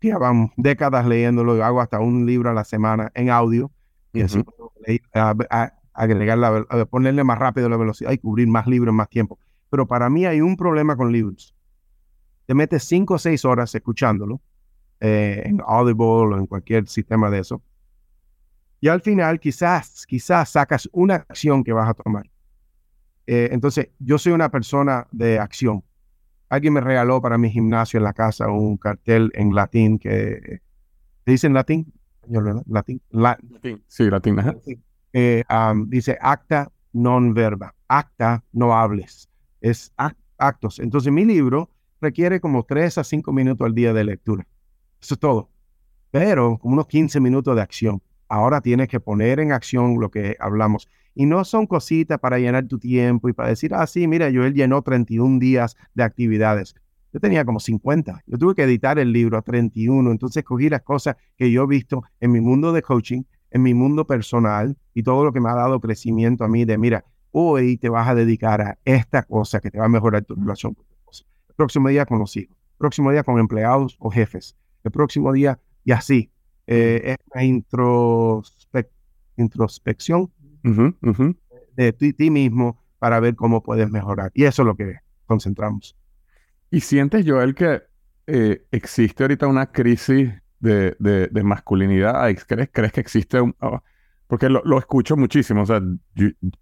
[0.00, 3.70] llevan décadas leyéndolo, hago hasta un libro a la semana en audio.
[4.12, 8.96] Y así puedo leer, a, ponerle más rápido la velocidad y cubrir más libros en
[8.96, 9.38] más tiempo.
[9.70, 11.54] Pero para mí hay un problema con libros.
[12.46, 14.40] Te metes cinco o seis horas escuchándolo
[15.00, 17.62] eh, en Audible o en cualquier sistema de eso.
[18.80, 22.30] Y al final quizás, quizás sacas una acción que vas a tomar.
[23.26, 25.82] Eh, entonces, yo soy una persona de acción.
[26.48, 30.60] Alguien me regaló para mi gimnasio en la casa un cartel en latín que...
[31.24, 31.92] ¿Te dice en latín?
[32.66, 33.00] Latín.
[33.10, 33.82] latín.
[33.88, 34.38] Sí, latín.
[35.12, 35.44] Eh,
[35.86, 37.74] dice acta non verba.
[37.88, 39.28] Acta, no hables.
[39.60, 39.92] Es
[40.38, 40.78] actos.
[40.78, 44.46] Entonces, mi libro requiere como 3 a 5 minutos al día de lectura.
[45.00, 45.50] Eso es todo.
[46.10, 48.02] Pero como unos 15 minutos de acción.
[48.28, 50.88] Ahora tienes que poner en acción lo que hablamos.
[51.14, 54.44] Y no son cositas para llenar tu tiempo y para decir, ah, sí, mira, yo
[54.44, 56.74] él llenó 31 días de actividades.
[57.12, 58.24] Yo tenía como 50.
[58.26, 60.10] Yo tuve que editar el libro a 31.
[60.10, 63.22] Entonces cogí las cosas que yo he visto en mi mundo de coaching,
[63.52, 66.76] en mi mundo personal y todo lo que me ha dado crecimiento a mí de,
[66.76, 70.34] mira, hoy te vas a dedicar a esta cosa que te va a mejorar tu
[70.34, 71.24] relación con tu esposa.
[71.48, 72.56] El próximo día con los hijos.
[72.72, 74.56] El próximo día con empleados o jefes.
[74.82, 76.32] El próximo día y así.
[76.66, 77.44] Eh, es una
[79.36, 80.32] introspección
[81.76, 84.30] de ti, mismo para ver cómo puedes mejorar.
[84.34, 84.96] Y eso es lo que
[85.26, 85.96] concentramos.
[86.70, 87.82] ¿Y sientes, Joel, que
[88.26, 92.24] eh, existe ahorita una crisis de, de, masculinidad?
[92.46, 93.54] ¿Crees, ¿Crees, que existe un...
[93.60, 93.82] Oh,
[94.26, 95.82] porque lo, lo, escucho muchísimo, o sea,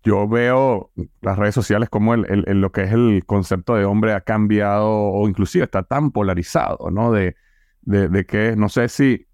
[0.02, 4.12] yo, veo las redes sociales como el, el, lo que es el concepto de hombre
[4.12, 7.12] ha cambiado o inclusive está tan polarizado, ¿no?
[7.12, 7.36] De,
[7.82, 9.26] de, de que no sé si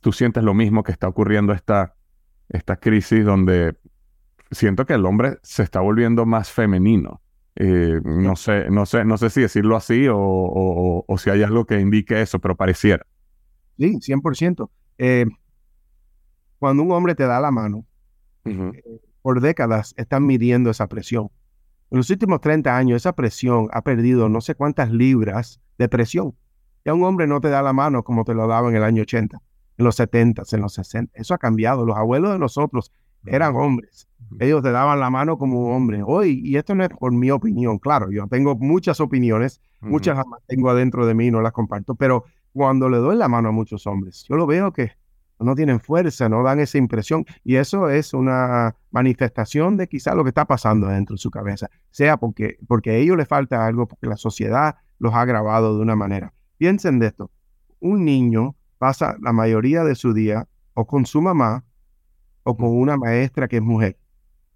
[0.00, 1.94] tú sientes lo mismo que está ocurriendo esta,
[2.48, 3.76] esta crisis donde
[4.50, 7.20] siento que el hombre se está volviendo más femenino.
[7.56, 11.80] Eh, no sé, no sé, no sé si decirlo así o, si hay algo que
[11.80, 13.06] indique eso, pero pareciera.
[13.78, 14.68] Sí, 100%.
[14.98, 15.26] Eh,
[16.58, 17.84] cuando un hombre te da la mano,
[18.44, 21.30] eh, por décadas están midiendo esa presión.
[21.90, 26.34] En los últimos 30 años, esa presión ha perdido no sé cuántas libras de presión.
[26.84, 29.02] Ya un hombre no te da la mano como te lo daba en el año
[29.02, 29.40] 80
[29.78, 31.12] en los 70, en los 60.
[31.14, 31.84] Eso ha cambiado.
[31.84, 32.92] Los abuelos de nosotros
[33.26, 34.08] eran hombres.
[34.40, 36.02] Ellos te daban la mano como hombre.
[36.04, 40.26] Hoy, y esto no es por mi opinión, claro, yo tengo muchas opiniones, muchas las
[40.46, 43.86] tengo adentro de mí, no las comparto, pero cuando le doy la mano a muchos
[43.86, 44.92] hombres, yo lo veo que
[45.38, 47.24] no tienen fuerza, no dan esa impresión.
[47.44, 51.68] Y eso es una manifestación de quizá lo que está pasando dentro de su cabeza,
[51.90, 55.82] sea porque, porque a ellos les falta algo, porque la sociedad los ha grabado de
[55.82, 56.32] una manera.
[56.56, 57.30] Piensen de esto.
[57.80, 61.64] Un niño pasa la mayoría de su día o con su mamá
[62.46, 63.98] o con una maestra que es mujer,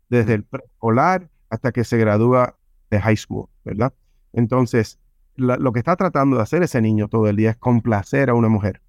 [0.09, 2.57] desde el preescolar hasta que se gradúa
[2.89, 3.93] de high school, ¿verdad?
[4.33, 5.01] Entonces,
[5.35, 8.49] lo que está tratando de hacer ese niño todo el día es complacer a una
[8.49, 8.81] mujer,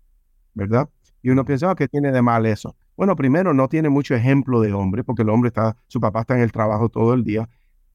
[0.54, 0.88] ¿verdad?
[1.24, 2.76] Y uno piensa, oh, ¿qué tiene de mal eso?
[2.96, 6.36] Bueno, primero, no tiene mucho ejemplo de hombre, porque el hombre está, su papá está
[6.36, 7.50] en el trabajo todo el día.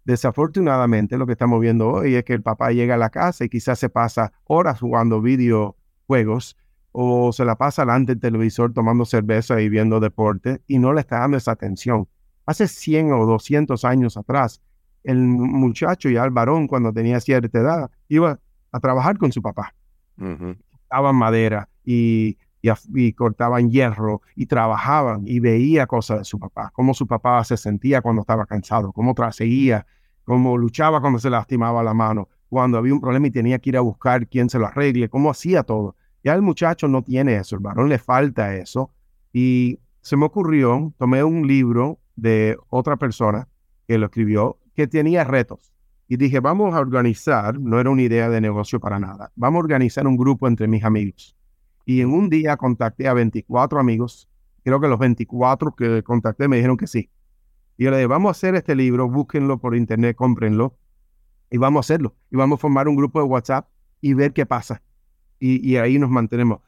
[0.04, 3.48] Desafortunadamente, lo que estamos viendo hoy es que el papá llega a la casa y
[3.48, 6.56] quizás se pasa horas jugando videojuegos
[6.98, 11.00] o se la pasa delante del televisor tomando cerveza y viendo deporte y no le
[11.00, 12.08] está dando esa atención.
[12.46, 14.62] Hace 100 o 200 años atrás,
[15.04, 18.40] el muchacho y el varón cuando tenía cierta edad iba
[18.72, 19.74] a trabajar con su papá.
[20.16, 26.94] Cortaban madera y, y, cortaban hierro y trabajaban y veía cosas de su papá, cómo
[26.94, 29.86] su papá se sentía cuando estaba cansado, cómo traseguía,
[30.24, 33.76] cómo luchaba cuando se lastimaba la mano, cuando había un problema y tenía que ir
[33.76, 35.94] a buscar quién se lo arregle, cómo hacía todo.
[36.26, 38.90] Ya el muchacho no tiene eso, el varón le falta eso.
[39.32, 43.46] Y se me ocurrió, tomé un libro de otra persona
[43.86, 45.72] que lo escribió, que tenía retos.
[46.08, 49.62] Y dije, vamos a organizar, no era una idea de negocio para nada, vamos a
[49.62, 51.36] organizar un grupo entre mis amigos.
[51.84, 54.28] Y en un día contacté a 24 amigos,
[54.64, 57.08] creo que los 24 que contacté me dijeron que sí.
[57.76, 60.76] Y yo le dije, vamos a hacer este libro, búsquenlo por internet, cómprenlo,
[61.52, 62.16] y vamos a hacerlo.
[62.32, 63.68] Y vamos a formar un grupo de WhatsApp
[64.00, 64.82] y ver qué pasa
[65.38, 66.60] y, ahí nos mantenemos.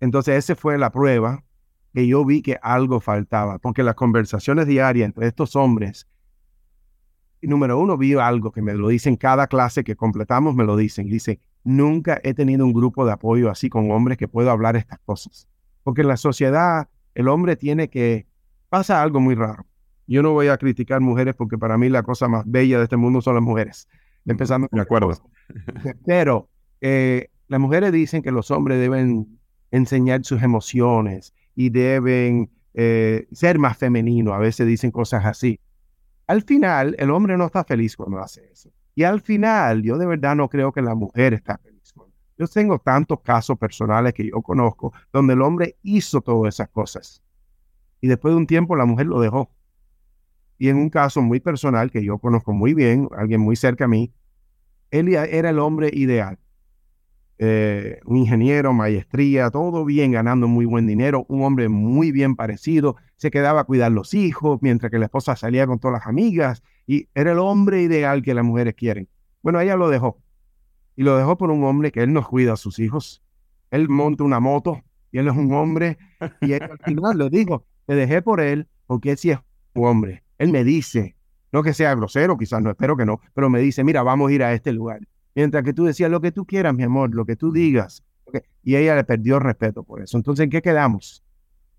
[0.00, 1.44] Entonces, esa fue la prueba
[1.92, 6.08] que yo vi que algo faltaba, porque las conversaciones diarias entre estos hombres,
[7.42, 11.08] número uno, vi algo que me lo dicen cada clase que completamos, me lo dicen.
[11.08, 14.98] Dice, nunca he tenido un grupo de apoyo así con hombres que puedo hablar estas
[15.00, 15.48] cosas.
[15.82, 18.26] Porque en la sociedad, el hombre tiene que,
[18.68, 19.66] pasa algo muy raro.
[20.06, 22.96] Yo no voy a criticar mujeres porque para mí la cosa más bella de este
[22.96, 23.88] mundo son las mujeres.
[24.24, 24.68] Empezando.
[24.70, 25.12] De acuerdo.
[26.06, 26.48] Pero
[26.80, 29.38] eh, las mujeres dicen que los hombres deben
[29.70, 34.34] enseñar sus emociones y deben eh, ser más femeninos.
[34.34, 35.60] A veces dicen cosas así.
[36.26, 38.70] al final, el hombre no está feliz cuando hace eso.
[38.94, 41.72] Y al final, yo de verdad no creo que la mujer está feliz.
[42.38, 47.22] Yo tengo tantos casos personales que yo conozco donde el hombre hizo todas esas cosas.
[48.00, 49.50] Y después de un tiempo la mujer lo dejó.
[50.58, 53.88] Y en un caso muy personal que yo conozco muy bien, alguien muy cerca a
[53.88, 54.12] mí,
[54.90, 56.38] él era el hombre ideal.
[57.44, 62.94] Eh, un ingeniero, maestría, todo bien, ganando muy buen dinero, un hombre muy bien parecido,
[63.16, 66.62] se quedaba a cuidar los hijos, mientras que la esposa salía con todas las amigas,
[66.86, 69.08] y era el hombre ideal que las mujeres quieren.
[69.42, 70.20] Bueno, ella lo dejó,
[70.94, 73.24] y lo dejó por un hombre que él no cuida a sus hijos.
[73.72, 75.98] Él monta una moto, y él es un hombre,
[76.42, 79.40] y al final le digo, te dejé por él, porque él sí es
[79.74, 80.22] un hombre.
[80.38, 81.16] Él me dice,
[81.50, 84.32] no que sea grosero, quizás no, espero que no, pero me dice, mira, vamos a
[84.32, 85.00] ir a este lugar.
[85.34, 88.02] Mientras que tú decías lo que tú quieras, mi amor, lo que tú digas.
[88.62, 90.16] Y ella le perdió respeto por eso.
[90.16, 91.22] Entonces, ¿en qué quedamos?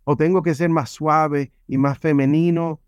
[0.04, 2.82] ¿O tengo que ser más suave y más femenino?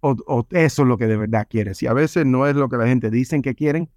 [0.00, 1.82] ¿O, eso es lo que de verdad quieres?
[1.82, 3.90] Y a veces no es lo que la gente dice que quieren,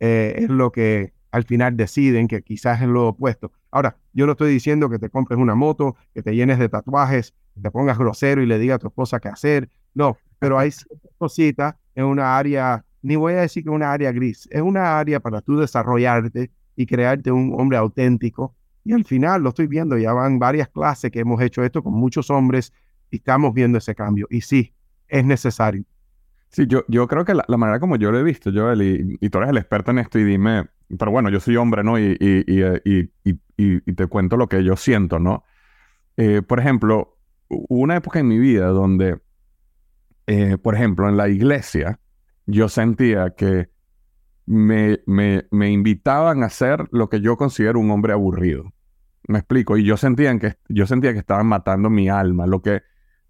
[0.00, 3.50] eh, es lo que al final deciden que quizás es lo opuesto.
[3.72, 7.34] Ahora, yo no estoy diciendo que te compres una moto, que te llenes de tatuajes,
[7.54, 9.68] que te pongas grosero y le digas a tu esposa qué hacer.
[9.94, 10.70] No, pero hay
[11.18, 15.20] cositas en una área, ni voy a decir que una área gris, es una área
[15.20, 18.54] para tú desarrollarte y crearte un hombre auténtico.
[18.84, 21.94] Y al final lo estoy viendo, ya van varias clases que hemos hecho esto con
[21.94, 22.72] muchos hombres
[23.10, 24.26] y estamos viendo ese cambio.
[24.30, 24.72] Y sí,
[25.08, 25.84] es necesario.
[26.48, 29.28] Sí, yo, yo creo que la, manera como yo lo he visto, Joel, y, y,
[29.28, 30.66] tú eres el experto en esto y dime,
[30.98, 31.98] pero bueno, yo soy hombre, ¿no?
[31.98, 33.10] Y, y,
[33.56, 35.44] y te cuento lo que yo siento, ¿no?
[36.16, 39.18] Eh, por ejemplo, hubo una época en mi vida donde
[40.26, 42.00] eh, por ejemplo, en la iglesia,
[42.46, 43.70] yo sentía que
[44.46, 48.72] me, me, me, invitaban a ser lo que yo considero un hombre aburrido.
[49.26, 49.76] Me explico.
[49.78, 52.82] Y yo sentía que, yo sentía que estaban matando mi alma, lo que,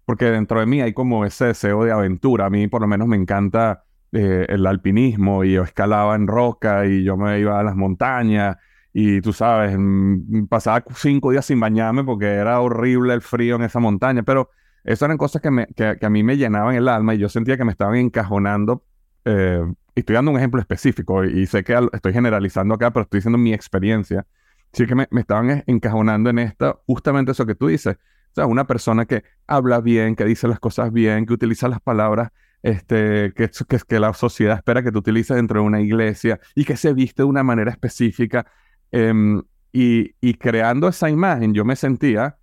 [0.05, 2.47] porque dentro de mí hay como ese deseo de aventura.
[2.47, 6.85] A mí por lo menos me encanta eh, el alpinismo y yo escalaba en roca
[6.85, 8.57] y yo me iba a las montañas
[8.97, 13.63] y tú sabes, mm, pasaba cinco días sin bañarme porque era horrible el frío en
[13.63, 14.51] esa montaña, pero
[14.85, 17.57] esas eran cosas que, me, que, a mí me llenaban el alma y yo sentía
[17.57, 18.84] que me estaban encajonando.
[19.25, 19.61] Eh,
[19.95, 23.37] y estoy dando un ejemplo específico y, sé que estoy generalizando acá, pero estoy diciendo
[23.37, 24.25] mi experiencia.
[24.73, 27.95] Sí que me, estaban encajonando en esta, justamente eso que tú dices.
[27.95, 31.79] O sea, una persona que habla bien, que dice las cosas bien, que utiliza las
[31.81, 36.39] palabras este, que, que, que la sociedad espera que tú utilices dentro de una iglesia
[36.55, 38.45] y que se viste de una manera específica.
[38.91, 42.37] Em, y, y, creando esa imagen, yo me sentía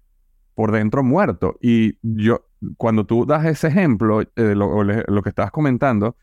[0.55, 1.59] por dentro muerto.
[1.61, 6.17] Y yo, cuando tú das ese ejemplo, eh, lo, que estabas comentando,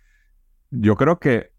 [0.71, 1.51] yo creo que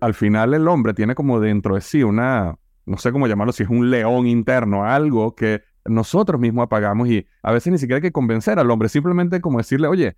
[0.00, 3.62] al final el hombre tiene como dentro de sí una, no sé cómo llamarlo, si
[3.62, 8.02] es un león interno, algo que nosotros mismos apagamos y a veces ni siquiera hay
[8.02, 10.16] que convencer al hombre, simplemente como decirle, oye,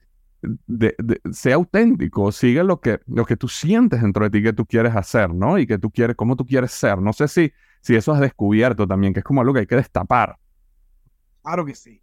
[1.32, 4.96] sea auténtico, sigue lo que, lo que tú sientes dentro de ti que tú quieres
[4.96, 5.58] hacer, ¿no?
[5.58, 6.98] Y que tú quieres, cómo tú quieres ser.
[6.98, 9.76] No sé si, si eso has descubierto también, que es como algo que hay que
[9.76, 10.38] destapar.
[11.42, 12.00] Claro que sí.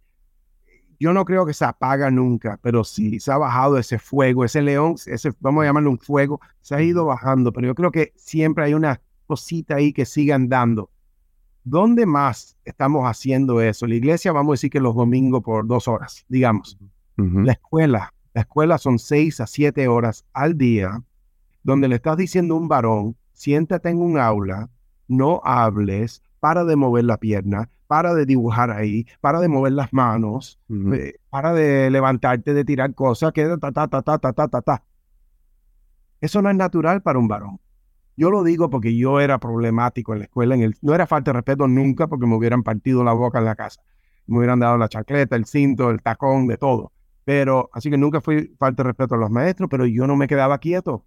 [1.00, 4.62] Yo no creo que se apaga nunca, pero sí se ha bajado ese fuego, ese
[4.62, 8.12] león, ese, vamos a llamarlo un fuego, se ha ido bajando, pero yo creo que
[8.16, 10.90] siempre hay una cosita ahí que sigue andando.
[11.62, 13.86] ¿Dónde más estamos haciendo eso?
[13.86, 16.78] La iglesia, vamos a decir que los domingos por dos horas, digamos.
[17.16, 21.02] La escuela, la escuela son seis a siete horas al día,
[21.64, 24.70] donde le estás diciendo a un varón, siéntate en un aula,
[25.08, 29.92] no hables, para de mover la pierna, para de dibujar ahí, para de mover las
[29.92, 30.60] manos,
[30.92, 34.62] eh, para de levantarte, de tirar cosas, que ta, ta, ta, ta, ta, ta, ta,
[34.62, 34.84] ta.
[36.20, 37.60] Eso no es natural para un varón.
[38.16, 41.30] Yo lo digo porque yo era problemático en la escuela, en el, no era falta
[41.30, 43.80] de respeto nunca porque me hubieran partido la boca en la casa.
[44.26, 46.92] Me hubieran dado la chancleta, el cinto, el tacón, de todo.
[47.24, 50.26] Pero, así que nunca fui falta de respeto a los maestros, pero yo no me
[50.26, 51.06] quedaba quieto.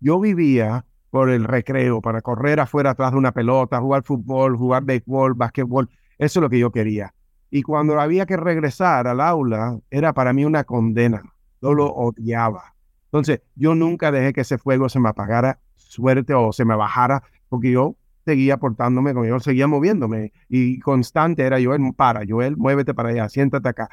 [0.00, 4.84] Yo vivía por el recreo, para correr afuera atrás de una pelota, jugar fútbol, jugar
[4.84, 5.88] béisbol, básquetbol.
[6.18, 7.14] Eso es lo que yo quería.
[7.50, 11.22] Y cuando había que regresar al aula, era para mí una condena.
[11.62, 12.74] Yo lo odiaba.
[13.06, 17.22] Entonces, yo nunca dejé que ese fuego se me apagara suerte o se me bajara,
[17.48, 20.32] porque yo seguía portándome como yo, seguía moviéndome.
[20.50, 23.88] Y constante era yo, para, Joel, muévete para allá, siéntate acá.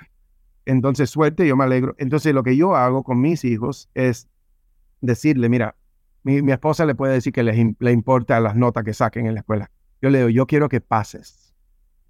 [0.66, 1.96] Entonces, suerte, yo me alegro.
[1.98, 4.28] Entonces, lo que yo hago con mis hijos es
[5.00, 5.76] decirle, mira,
[6.26, 9.42] mi, esposa le puede decir que le, le importa las notas que saquen en la
[9.42, 9.70] escuela.
[10.02, 11.54] Yo le digo, yo quiero que pases.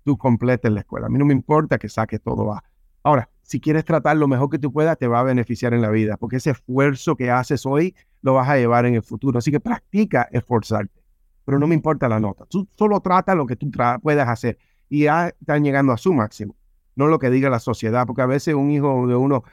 [0.06, 1.08] Tú completes la escuela.
[1.08, 2.64] A mí no me importa que saques todo va.
[3.04, 5.90] Ahora, si quieres tratar lo mejor que tú puedas, te va a beneficiar en la
[5.90, 9.38] vida, porque ese esfuerzo que haces hoy lo vas a llevar en el futuro.
[9.38, 11.04] Así que practica esforzarte.
[11.44, 12.46] Pero no me importa la nota.
[12.46, 13.70] Tú solo trata lo que tú
[14.02, 14.58] puedas hacer.
[14.88, 16.56] Y ya están llegando a su máximo.
[16.96, 19.44] No lo que diga la sociedad, porque a veces un hijo de uno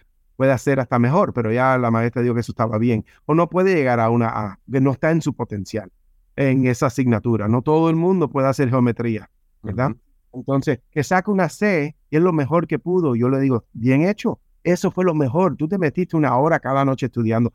[0.42, 3.04] puede hacer hasta mejor, pero ya la maestra dijo que eso estaba bien.
[3.26, 5.88] O no puede llegar a una A, que no está en su potencial
[6.34, 7.46] en esa asignatura.
[7.46, 9.30] No todo el mundo puede hacer geometría,
[9.62, 9.94] ¿verdad?
[10.32, 13.14] Entonces, que saque una C y es lo mejor que pudo.
[13.14, 15.54] Yo le digo, bien hecho, eso fue lo mejor.
[15.54, 17.52] Tú te metiste una hora cada noche estudiando.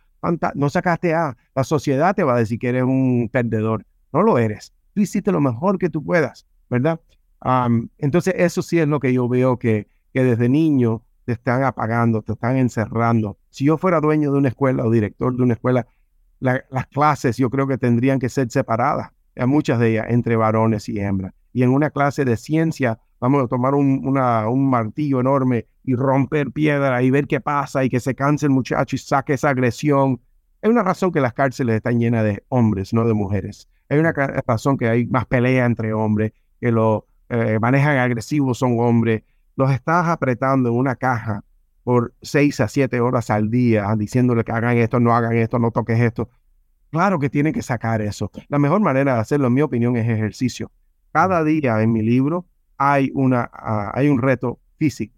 [0.55, 1.35] No sacaste A.
[1.55, 3.85] La sociedad te va a decir que eres un perdedor.
[4.13, 4.71] No lo eres.
[4.93, 7.01] Tú hiciste lo mejor que tú puedas, ¿verdad?
[7.97, 12.21] entonces, eso sí es lo que yo veo que, que desde niño te están apagando,
[12.21, 13.37] te están encerrando.
[13.49, 15.85] Si yo fuera dueño de una escuela o director de una escuela,
[16.39, 21.01] las clases yo creo que tendrían que ser separadas, muchas de ellas, entre varones y
[21.01, 21.33] hembras.
[21.51, 27.03] Y en una clase de ciencia vamos a tomar un, martillo enorme y romper piedra
[27.03, 30.21] y ver qué pasa y que se canse el muchacho y saque esa agresión.
[30.61, 33.67] Hay una razón que las cárceles están llenas de hombres, no de mujeres.
[33.89, 38.79] Hay una razón que hay más pelea entre hombres, que los eh, manejan agresivos son
[38.79, 39.23] hombres.
[39.57, 41.43] Los estás apretando en una caja
[41.83, 45.71] por seis a siete horas al día, diciéndole que hagan esto, no hagan esto, no
[45.71, 46.29] toques esto.
[46.91, 48.29] Claro que tienen que sacar eso.
[48.49, 50.71] La mejor manera de hacerlo, en mi opinión, es ejercicio.
[51.11, 52.45] Cada día en mi libro
[52.77, 55.16] hay, una, ah, hay un reto físico.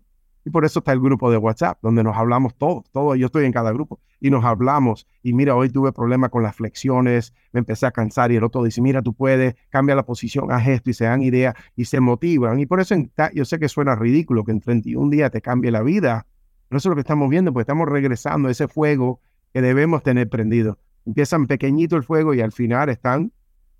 [0.51, 3.51] Por eso está el grupo de WhatsApp, donde nos hablamos todos, todos, yo estoy en
[3.51, 5.07] cada grupo, y nos hablamos.
[5.23, 8.63] Y mira, hoy tuve problemas con las flexiones, me empecé a cansar y el otro
[8.63, 11.99] dice, mira, tú puedes, cambia la posición, haz esto y se dan ideas y se
[11.99, 12.59] motivan.
[12.59, 12.95] Y por eso
[13.33, 16.25] yo sé que suena ridículo que en 31 días te cambie la vida,
[16.69, 19.21] no eso es lo que estamos viendo, pues estamos regresando a ese fuego
[19.53, 20.77] que debemos tener prendido.
[21.05, 23.31] Empiezan pequeñito el fuego y al final están,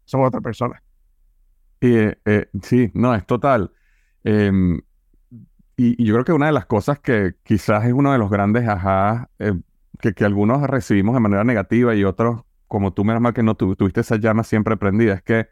[0.05, 0.82] son otra persona.
[1.82, 3.72] Eh, eh, sí, no, es total.
[4.24, 4.82] Em,
[5.82, 8.67] y, yo creo que una de las cosas que quizás es uno de los grandes
[8.67, 9.53] ajá eh,
[9.99, 13.55] que, que, algunos recibimos de manera negativa y otros, como tú, menos mal que no
[13.55, 15.47] tuviste esa llama siempre prendida, es que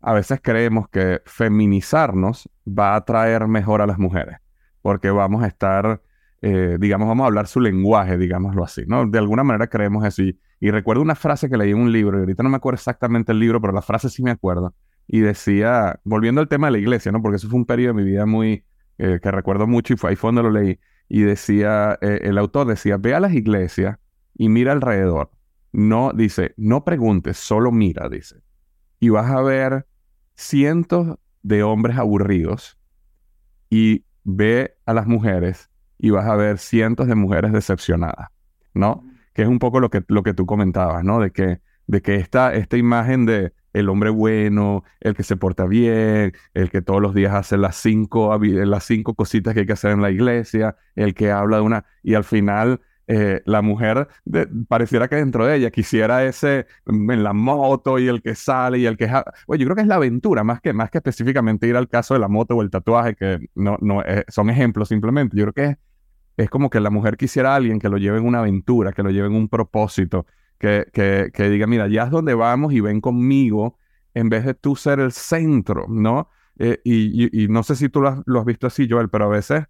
[0.00, 4.38] a veces creemos que feminizarnos va a traer mejor a las mujeres,
[4.82, 6.02] porque vamos a estar
[6.46, 9.06] eh, digamos, vamos a hablar su lenguaje, digámoslo así, ¿no?
[9.06, 10.22] De alguna manera creemos eso.
[10.22, 10.38] Y,
[10.70, 13.38] recuerdo una frase que leí en un libro, y ahorita no me acuerdo exactamente el
[13.38, 14.74] libro, pero la frase sí me acuerdo.
[15.06, 17.22] Y decía, volviendo al tema de la iglesia, ¿no?
[17.22, 18.62] Porque eso fue un periodo de mi vida muy,
[18.98, 20.78] eh, que recuerdo mucho y fue ahí fue donde lo leí.
[21.08, 23.98] Y decía, eh, el autor decía, ve a las iglesias
[24.34, 25.30] y mira alrededor.
[25.72, 28.36] No, dice, no preguntes, solo mira, dice.
[29.00, 29.86] Y vas a ver
[30.34, 32.78] cientos de hombres aburridos
[33.70, 38.28] y ve a las mujeres y vas a ver cientos de mujeres decepcionadas,
[38.72, 39.04] ¿no?
[39.32, 41.20] Que es un poco lo que, lo que tú comentabas, ¿no?
[41.20, 45.66] De que, de que esta, esta imagen de el hombre bueno, el que se porta
[45.66, 49.72] bien, el que todos los días hace las cinco, las cinco cositas que hay que
[49.74, 51.84] hacer en la iglesia, el que habla de una...
[52.02, 54.08] Y al final eh, la mujer
[54.68, 58.78] pareciera que dentro de ella quisiera ese mm, en la moto y el que sale
[58.78, 59.10] y el que...
[59.46, 62.14] Oye, yo creo que es la aventura, más que, más que específicamente ir al caso
[62.14, 65.36] de la moto o el tatuaje, que no, no eh, son ejemplos simplemente.
[65.36, 65.78] Yo creo que es,
[66.44, 69.02] es, como que la mujer quisiera a alguien que lo lleve en una aventura, que
[69.02, 70.26] lo lleve en un propósito,
[70.58, 73.78] que, que, que diga, mira, ya es donde vamos y ven conmigo,
[74.14, 76.28] en vez de tú ser el centro, ¿no?
[76.58, 79.64] Eh, y, no sé si tú lo has, lo visto así, Joel, pero a veces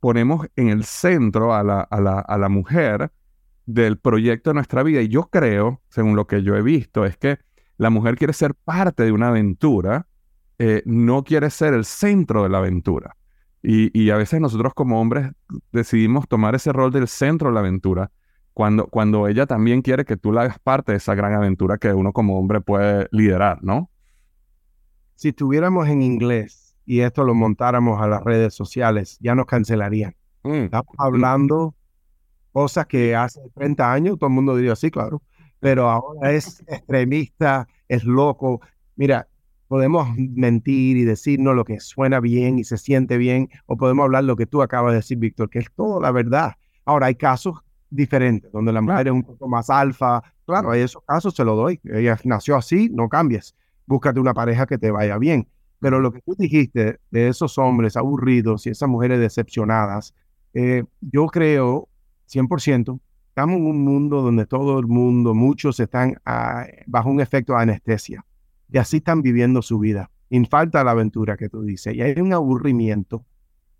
[0.00, 3.12] ponemos en el centro a la, a la, a la mujer
[3.66, 5.00] del proyecto de nuestra vida.
[5.02, 7.38] Y yo creo, según lo que yo he visto, es que
[7.76, 10.06] la mujer quiere ser parte de una aventura,
[10.58, 13.16] eh, no quiere ser el centro de la aventura.
[13.62, 15.30] Y, y, a veces nosotros como hombres
[15.70, 18.10] decidimos tomar ese rol del centro de la aventura,
[18.54, 21.92] cuando, cuando ella también quiere que tú la hagas parte de esa gran aventura que
[21.92, 23.90] uno como hombre puede liderar, ¿no?
[25.14, 30.14] Si estuviéramos en inglés, y esto lo montáramos a las redes sociales, ya nos cancelarían.
[30.42, 31.74] Mm, Estamos hablando
[32.52, 35.22] cosas que hace 30 años todo el mundo diría, sí, claro,
[35.60, 38.60] pero ahora es extremista, es loco.
[38.96, 39.28] Mira,
[39.68, 44.24] podemos mentir y decirnos lo que suena bien y se siente bien, o podemos hablar
[44.24, 46.52] lo que tú acabas de decir, Víctor, que es todo la verdad.
[46.84, 47.62] Ahora, hay casos
[47.92, 50.22] diferentes, donde la mujer es un poco más alfa.
[50.46, 51.80] Claro, hay esos casos, se lo doy.
[51.84, 53.54] Ella nació así, no cambies.
[53.86, 55.46] Búscate una pareja que te vaya bien.
[55.78, 60.14] Pero lo que tú dijiste de esos hombres aburridos y esas mujeres decepcionadas,
[60.54, 61.88] eh, yo creo
[62.32, 67.54] 100%, estamos en un mundo donde todo el mundo, muchos están ah, bajo un efecto
[67.54, 68.24] de anestesia
[68.70, 70.10] y así están viviendo su vida.
[70.30, 71.94] Y falta la aventura que tú dices.
[71.94, 73.26] Y hay un aburrimiento.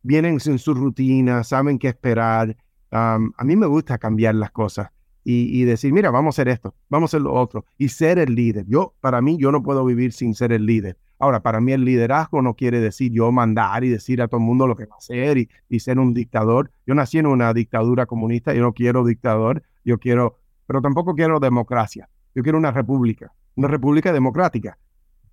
[0.03, 2.57] Vienen en su rutina, saben qué esperar.
[2.93, 4.91] A mí me gusta cambiar las cosas
[5.25, 7.65] y, y, decir, mira, vamos a hacer esto, vamos a hacer lo otro.
[7.79, 8.67] Y ser el líder.
[8.67, 10.99] Yo, para mí, yo no puedo vivir sin ser el líder.
[11.19, 14.47] Ahora, para mí el liderazgo no quiere decir yo mandar y decir a todo el
[14.47, 16.73] mundo lo que va a hacer y, ser un dictador.
[16.85, 21.39] Yo nací en una dictadura comunista, yo no quiero dictador, yo quiero, pero tampoco quiero
[21.39, 22.09] democracia.
[22.35, 24.79] Yo quiero una república, una república democrática.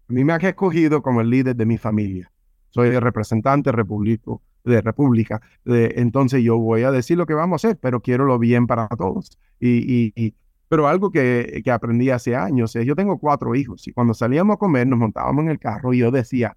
[0.08, 2.32] A mí me ha escogido como el líder de mi familia.
[2.70, 5.42] Soy el representante republicano de república.
[5.66, 8.88] entonces yo voy a decir lo que vamos a hacer, pero quiero lo bien para
[8.90, 9.38] todos.
[9.60, 10.36] Y, y,
[10.68, 14.56] pero algo que, que, aprendí hace años es, yo tengo cuatro hijos y cuando salíamos
[14.56, 16.56] a comer nos montábamos en el carro y yo decía,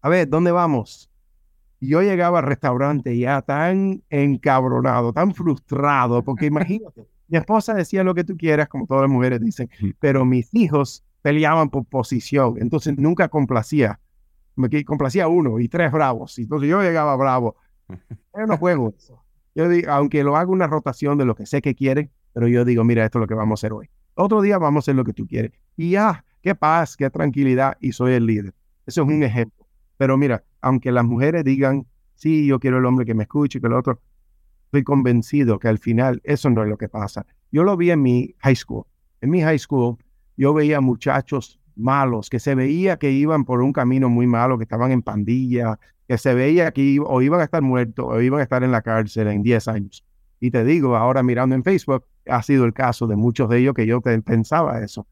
[0.00, 1.10] a ver, ¿dónde vamos?
[1.80, 8.04] Y yo llegaba al restaurante ya tan encabronado, tan frustrado, porque imagínate, mi esposa decía
[8.04, 9.68] lo que tú quieras, como todas las mujeres dicen,
[9.98, 13.98] pero mis hijos peleaban por posición, entonces nunca complacía.
[14.56, 16.38] Me complacía uno y tres bravos.
[16.38, 17.56] Entonces yo llegaba bravo.
[18.34, 19.22] Yo no juego eso.
[19.54, 22.64] Yo digo, aunque lo haga una rotación de lo que sé que quiere, pero yo
[22.64, 23.88] digo, mira, esto es lo que vamos a hacer hoy.
[24.14, 25.52] Otro día vamos a hacer lo que tú quieres.
[25.76, 28.54] Y ya, qué paz, qué tranquilidad, y soy el líder.
[28.86, 29.66] Eso es un ejemplo.
[29.96, 33.66] Pero mira, aunque las mujeres digan, sí, yo quiero el hombre que me escuche, que
[33.66, 34.00] el otro,
[34.66, 37.24] estoy convencido que al final eso no es lo que pasa.
[37.52, 38.84] Yo lo vi en mi high school.
[39.20, 39.96] En mi high school,
[40.36, 44.64] yo veía muchachos malos, que se veía que iban por un camino muy malo, que
[44.64, 48.42] estaban en pandilla, que se veía que o iban a estar muertos o iban a
[48.42, 50.04] estar en la cárcel en 10 años.
[50.40, 53.74] Y te digo, ahora mirando en Facebook, ha sido el caso de muchos de ellos
[53.74, 55.06] que yo pensaba eso.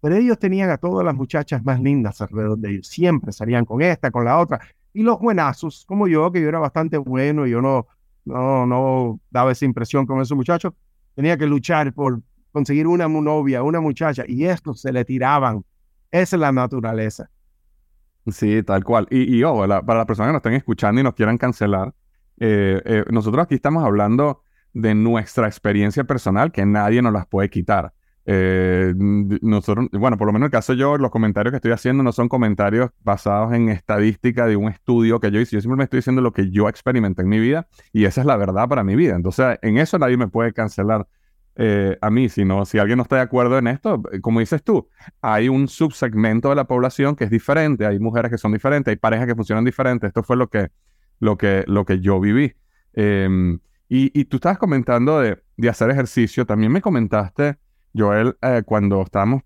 [0.00, 2.86] Pero ellos tenían a todas las muchachas más lindas alrededor de ellos.
[2.86, 4.60] Siempre salían con esta, con la otra.
[4.94, 7.86] Y los buenazos, como yo, que yo era bastante bueno y yo no,
[8.24, 10.72] no, no daba esa impresión con esos muchachos,
[11.14, 15.64] tenía que luchar por conseguir una novia, una muchacha, y estos se le tiraban.
[16.10, 17.30] Es la naturaleza.
[18.26, 19.06] Sí, tal cual.
[19.10, 21.94] Y, y para las personas que nos estén escuchando y nos quieran cancelar,
[22.38, 24.42] eh, eh, nosotros aquí estamos hablando
[24.72, 27.92] de nuestra experiencia personal que nadie nos las puede quitar.
[28.26, 32.02] Eh, nosotros, bueno, por lo menos en el caso yo, los comentarios que estoy haciendo
[32.02, 35.56] no son comentarios basados en estadística de un estudio que yo hice.
[35.56, 38.36] Yo simplemente estoy diciendo lo que yo experimenté en mi vida y esa es la
[38.36, 39.16] verdad para mi vida.
[39.16, 41.08] Entonces, en eso nadie me puede cancelar
[41.56, 44.88] eh, a mí, sino si alguien no está de acuerdo en esto, como dices tú,
[45.20, 48.96] hay un subsegmento de la población que es diferente, hay mujeres que son diferentes, hay
[48.96, 50.08] parejas que funcionan diferentes.
[50.08, 50.70] Esto fue lo que,
[51.18, 52.54] lo que, lo que yo viví.
[52.92, 57.58] Em, y, tú estabas comentando de, hacer ejercicio, también me comentaste,
[57.94, 59.42] Joel, eh, cuando estábamos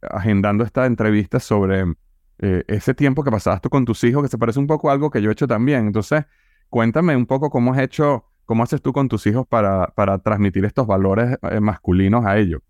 [0.00, 1.84] agendando esta entrevista sobre
[2.38, 4.92] eh, ese tiempo que pasabas tú con tus hijos, que se parece un poco a
[4.92, 5.88] algo que yo he hecho también.
[5.88, 6.24] Entonces,
[6.68, 10.64] cuéntame un poco cómo has hecho ¿Cómo haces tú con tus hijos para, para transmitir
[10.64, 12.62] estos valores eh, masculinos a ellos?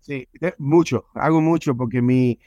[0.00, 0.28] Sí,
[0.58, 2.38] mucho, hago mucho porque mi,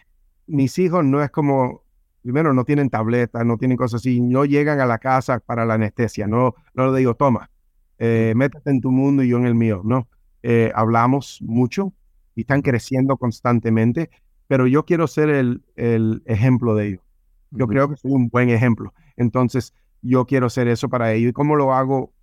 [0.46, 1.82] mis hijos no es como,
[2.22, 5.74] primero no tienen tabletas, no tienen cosas así, no llegan a la casa para la
[5.74, 7.50] anestesia, no, no le digo, toma,
[7.98, 10.08] eh, métete en tu mundo y yo en el mío, no.
[10.44, 11.94] Eh, hablamos mucho
[12.36, 14.12] y están creciendo constantemente,
[14.48, 17.02] pero yo quiero ser el, el ejemplo de ellos.
[17.50, 18.94] Yo creo que soy un buen ejemplo.
[19.18, 21.32] Entonces, yo quiero ser eso para ellos.
[21.32, 22.14] ¿Y cómo lo hago?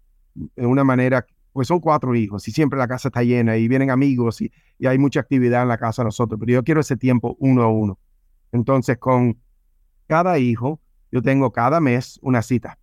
[0.56, 3.90] De una manera, pues son cuatro hijos y siempre la casa está llena y vienen
[3.90, 4.52] amigos y,
[4.86, 7.98] hay mucha actividad en la casa nosotros, pero yo quiero ese tiempo uno a uno.
[8.52, 9.36] Entonces, con
[10.06, 10.80] cada hijo,
[11.10, 12.78] yo tengo cada mes una cita.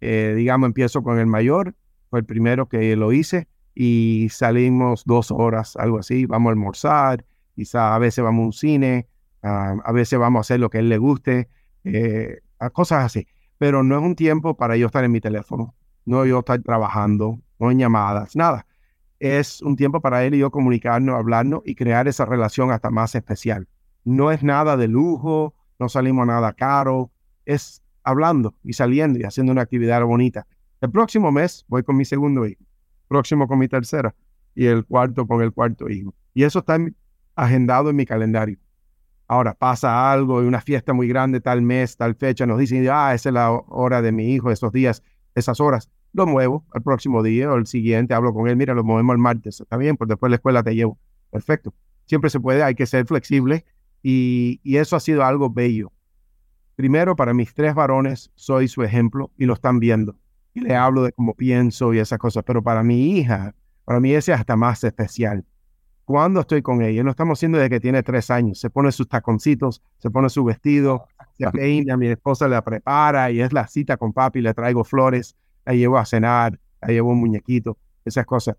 [0.00, 1.74] Eh, digamos, empiezo con el mayor,
[2.08, 7.26] fue el primero que lo hice y salimos dos horas, algo así, vamos a almorzar,
[7.54, 9.06] quizá a veces vamos a un cine,
[9.42, 11.50] a veces vamos a hacer lo que a él le guste,
[11.84, 12.38] eh,
[12.72, 13.26] cosas así.
[13.58, 15.74] Pero no es un tiempo para yo estar en mi teléfono
[16.04, 18.66] no yo estar trabajando, no en llamadas, nada.
[19.18, 23.14] Es un tiempo para él y yo comunicarnos, hablarnos y crear esa relación hasta más
[23.14, 23.68] especial.
[24.04, 27.10] No es nada de lujo, no salimos nada caro,
[27.46, 30.46] es hablando y saliendo y haciendo una actividad bonita.
[30.80, 32.62] El próximo mes voy con mi segundo hijo,
[33.08, 34.14] próximo con mi tercera
[34.54, 36.14] y el cuarto con el cuarto hijo.
[36.34, 36.78] Y eso está
[37.34, 38.58] agendado en mi calendario.
[39.26, 43.14] Ahora pasa algo, y una fiesta muy grande tal mes, tal fecha, nos dicen, ah,
[43.14, 45.02] esa es la hora de mi hijo, esos días
[45.34, 45.90] esas horas.
[46.12, 49.18] Lo muevo al próximo día o el siguiente, hablo con él, mira, lo movemos el
[49.18, 50.98] martes, está bien, pues después de la escuela te llevo.
[51.30, 51.74] Perfecto.
[52.06, 53.64] Siempre se puede, hay que ser flexible
[54.02, 55.90] y, eso ha sido algo bello.
[56.76, 60.16] Primero, para mis tres varones, soy su ejemplo y lo están viendo.
[60.52, 63.54] Y le hablo de cómo pienso y esas cosas, pero para mi hija,
[63.84, 65.44] para mí ese es hasta más especial.
[66.04, 68.60] Cuando estoy con ella, lo estamos haciendo desde que tiene tres años.
[68.60, 71.06] Se pone sus taconcitos, se pone su vestido,
[71.36, 75.36] se peina, mi esposa la prepara y es la cita con papi, le traigo flores,
[75.64, 78.56] la llevo a cenar, la llevo un muñequito, esas cosas.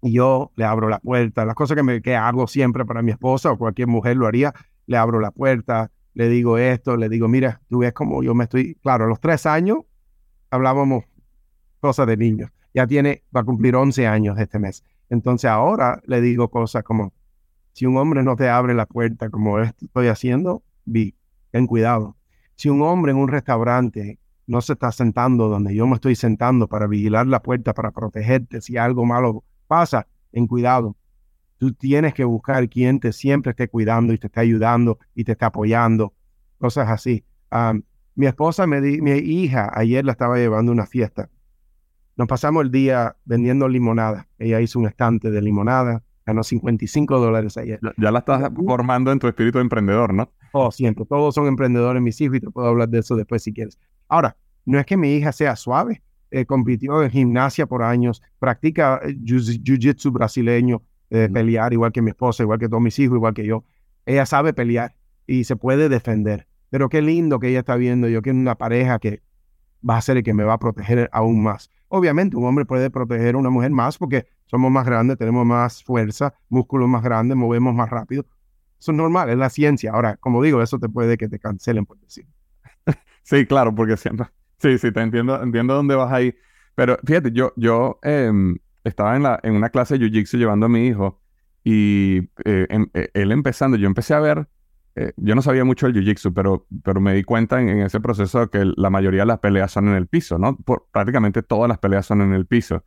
[0.00, 3.10] Y yo le abro la puerta, las cosas que, me, que hago siempre para mi
[3.10, 4.54] esposa o cualquier mujer lo haría,
[4.86, 8.44] le abro la puerta, le digo esto, le digo, mira, tú ves como yo me
[8.44, 9.78] estoy, claro, a los tres años
[10.50, 11.04] hablábamos
[11.80, 14.82] cosas de niños, ya tiene, va a cumplir 11 años este mes.
[15.10, 17.12] Entonces ahora le digo cosas como,
[17.72, 21.14] si un hombre no te abre la puerta como estoy haciendo, vi,
[21.50, 22.16] ten cuidado.
[22.54, 26.68] Si un hombre en un restaurante no se está sentando donde yo me estoy sentando
[26.68, 30.96] para vigilar la puerta, para protegerte, si algo malo pasa, ten cuidado.
[31.58, 35.32] Tú tienes que buscar quien te siempre esté cuidando y te esté ayudando y te
[35.32, 36.14] esté apoyando,
[36.58, 37.24] cosas así.
[38.14, 41.28] Mi esposa, me di, mi hija, ayer la estaba llevando a una fiesta.
[42.16, 44.26] Nos pasamos el día vendiendo limonada.
[44.38, 47.78] Ella hizo un estante de limonada, ganó 55 dólares ayer.
[47.82, 50.32] Ya, ya la estás formando en tu espíritu de emprendedor, ¿no?
[50.52, 51.04] Oh, siempre.
[51.04, 53.78] Todos son emprendedores, mis hijos, y te puedo hablar de eso después si quieres.
[54.08, 56.02] Ahora, no es que mi hija sea suave.
[56.30, 62.10] Eh, compitió en gimnasia por años, practica eh, jiu-jitsu brasileño, eh, pelear igual que mi
[62.10, 63.64] esposa, igual que todos mis hijos, igual que yo.
[64.04, 64.94] Ella sabe pelear
[65.26, 66.46] y se puede defender.
[66.68, 68.08] Pero qué lindo que ella está viendo.
[68.08, 69.22] Yo quiero una pareja que
[69.88, 71.70] va a ser el que me va a proteger aún más.
[71.88, 75.82] Obviamente, un hombre puede proteger a una mujer más porque somos más grandes, tenemos más
[75.82, 78.26] fuerza, músculos más grandes, movemos más rápido.
[78.78, 79.92] Eso es normal, es la ciencia.
[79.92, 82.26] Ahora, como digo, eso te puede que te cancelen por decir.
[83.22, 86.34] Sí, claro, porque siempre, Sí, sí, te entiendo, entiendo dónde vas ahí.
[86.74, 90.68] Pero fíjate, yo, yo em, estaba en, la, en una clase de Jiu-Jitsu llevando a
[90.68, 91.20] mi hijo
[91.64, 94.48] y eh, em, eh, él empezando, yo empecé a ver,
[94.96, 98.50] eh, yo no sabía mucho del Jiu-Jitsu, pero, pero me di cuenta en, ese proceso
[98.50, 100.56] que la mayoría de las peleas son en el piso, ¿no?
[100.56, 102.84] Por, prácticamente todas las peleas son en el piso.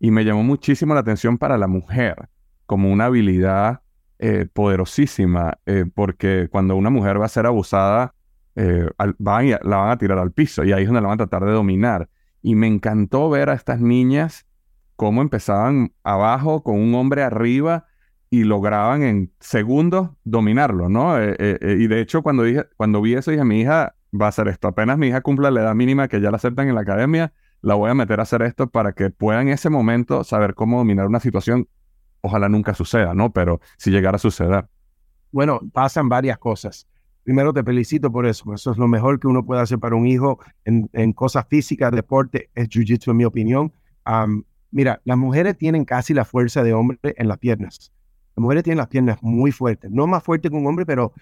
[0.00, 2.28] Y me llamó muchísimo la atención para la mujer
[2.66, 3.82] como una habilidad
[4.52, 5.58] poderosísima,
[5.94, 8.14] porque cuando una mujer va a ser abusada,
[8.54, 11.44] eh, la van a tirar al piso y ahí es donde la van a tratar
[11.44, 12.08] de dominar.
[12.42, 14.46] Y me encantó ver a estas niñas
[14.96, 17.86] cómo empezaban abajo con un hombre arriba
[18.30, 21.18] y lograban en segundos dominarlo, ¿no?
[21.20, 24.28] Eh, eh, y de hecho, cuando, dije, cuando vi eso, dije, mi hija va a
[24.28, 24.68] hacer esto.
[24.68, 27.74] Apenas mi hija cumpla la edad mínima que ya la aceptan en la academia, la
[27.74, 31.06] voy a meter a hacer esto para que pueda en ese momento saber cómo dominar
[31.06, 31.68] una situación.
[32.22, 33.32] Ojalá nunca suceda, ¿no?
[33.32, 34.66] Pero si llegara a suceder.
[35.30, 36.86] Bueno, pasan varias cosas
[37.22, 38.52] primero te felicito por eso.
[38.54, 42.50] Eso es lo mejor que uno puede hacer para un hijo en, cosas físicas, deporte,
[42.54, 43.72] es jiu-jitsu en mi opinión.
[44.70, 47.92] mira, las mujeres tienen casi la fuerza de hombre en las piernas.
[48.36, 51.12] Las mujeres tienen las piernas muy fuertes, no más fuertes que un hombre, pero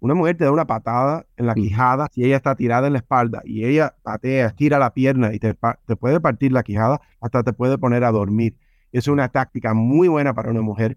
[0.00, 2.98] una mujer te da una patada en la quijada si ella está tirada en la
[2.98, 5.56] espalda y ella patea, estira la pierna y te,
[5.86, 8.54] te puede partir la quijada, hasta te puede poner a dormir.
[8.94, 10.96] Es una táctica muy buena para una mujer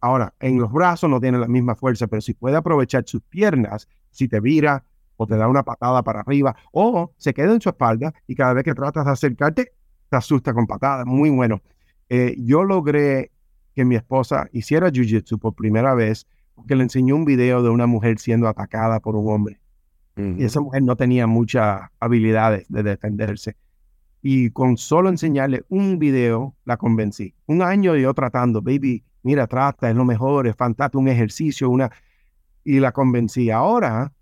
[0.00, 3.88] ahora, en los brazos no tiene la misma fuerza, pero si puede aprovechar sus piernas,
[4.10, 4.84] si te vira
[5.16, 8.52] o te da una patada para arriba, o se queda en su espalda y cada
[8.52, 9.72] vez que tratas de acercarte,
[10.08, 11.06] te asusta con patadas.
[11.06, 11.60] Muy bueno.
[12.08, 13.32] Eh, yo logré
[13.74, 17.86] que mi esposa hiciera jiu-jitsu por primera vez porque le enseñó un video de una
[17.86, 19.60] mujer siendo atacada por un hombre.
[20.16, 23.54] Y esa mujer no tenía muchas habilidades de defenderse.
[24.20, 27.34] Y con solo enseñarle un video, la convencí.
[27.46, 31.90] Un año yo tratando, baby, mira, trata, es lo mejor, es fantástico, un ejercicio, una...
[32.64, 33.50] Y la convencí.
[33.50, 34.12] Ahora,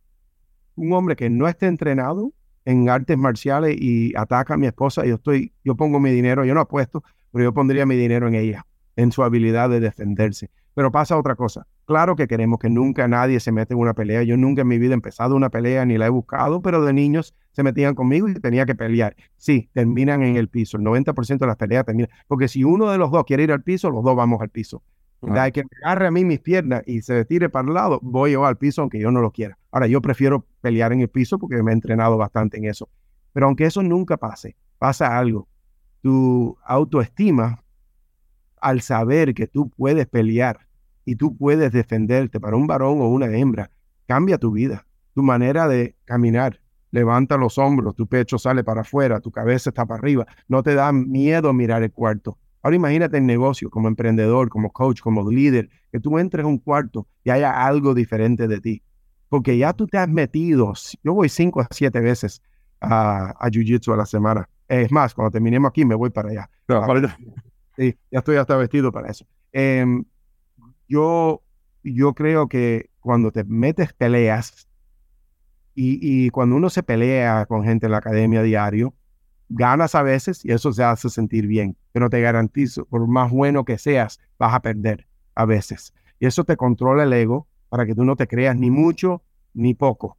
[0.76, 2.32] un hombre que no esté entrenado
[2.64, 6.54] en artes marciales y ataca a mi esposa, yo estoy, yo pongo mi dinero, yo
[6.54, 8.66] no apuesto, pero yo pondría mi dinero en ella,
[8.96, 10.50] en su habilidad de defenderse.
[10.76, 11.66] Pero pasa otra cosa.
[11.86, 14.22] Claro que queremos que nunca nadie se meta en una pelea.
[14.24, 16.92] Yo nunca en mi vida he empezado una pelea ni la he buscado, pero de
[16.92, 19.16] niños se metían conmigo y tenía que pelear.
[19.38, 20.76] Sí, terminan en el piso.
[20.76, 22.10] El 90% de las peleas terminan.
[22.28, 24.82] Porque si uno de los dos quiere ir al piso, los dos vamos al piso.
[25.22, 28.32] Hay que me agarre a mí mis piernas y se tire para el lado, voy
[28.32, 29.56] yo al piso aunque yo no lo quiera.
[29.70, 32.90] Ahora, yo prefiero pelear en el piso porque me he entrenado bastante en eso.
[33.32, 35.48] Pero aunque eso nunca pase, pasa algo.
[36.02, 37.62] Tu autoestima,
[38.60, 40.65] al saber que tú puedes pelear
[41.06, 43.70] y tú puedes defenderte para un varón o una hembra,
[44.06, 46.60] cambia tu vida, tu manera de caminar.
[46.90, 50.26] Levanta los hombros, tu pecho sale para afuera, tu cabeza está para arriba.
[50.48, 55.00] No te da miedo mirar el cuarto Ahora imagínate en negocio, como emprendedor, como coach,
[55.00, 58.82] como líder, que tú entres a un cuarto y haya algo diferente de ti.
[59.28, 60.72] Porque ya tú te has metido,
[61.04, 62.42] yo voy cinco a siete veces
[62.80, 64.48] a, a Jiu-Jitsu a la semana.
[64.66, 66.50] Es más, cuando terminemos aquí me voy para allá.
[67.76, 69.24] Sí, ya estoy hasta vestido para eso.
[69.52, 70.02] Em,
[70.88, 71.42] yo,
[71.82, 74.68] yo creo que cuando te metes peleas
[75.74, 78.94] y, cuando uno se pelea con gente en la academia diario,
[79.50, 83.64] ganas a veces y eso se hace sentir bien, pero te garantizo, por más bueno
[83.64, 85.92] que seas, vas a perder a veces.
[86.18, 89.22] Y eso te controla el ego para que tú no te creas ni mucho
[89.52, 90.16] ni poco.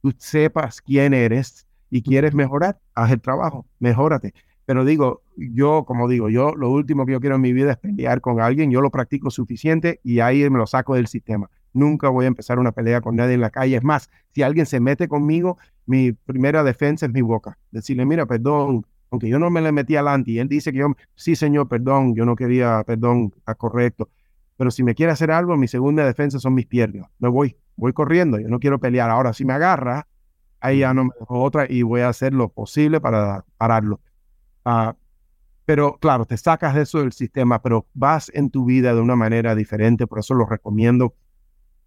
[0.00, 4.32] Tú sepas quién eres y quieres mejorar, haz el trabajo, mejórate.
[4.66, 7.76] Pero digo, yo, como digo, yo lo último que yo quiero en mi vida es
[7.78, 11.50] pelear con alguien, yo lo practico suficiente y ahí me lo saco del sistema.
[11.72, 13.76] Nunca voy a empezar una pelea con nadie en la calle.
[13.76, 17.58] Es más, si alguien se mete conmigo, mi primera defensa es mi boca.
[17.72, 20.94] Decirle, mira, perdón, aunque yo no me le metí adelante y él dice que yo,
[21.14, 24.08] sí, señor, perdón, yo no quería, perdón, está correcto.
[24.56, 27.08] Pero si me quiere hacer algo, mi segunda defensa son mis piernas.
[27.18, 29.10] Me voy, voy corriendo, yo no quiero pelear.
[29.10, 30.06] Ahora, si me agarra,
[30.60, 34.00] ahí ya no me dejo otra y voy a hacer lo posible para pararlo.
[34.64, 34.96] Ah,
[35.64, 39.16] pero claro, te sacas de eso del sistema, pero vas en tu vida de una
[39.16, 41.14] manera diferente, por eso lo recomiendo.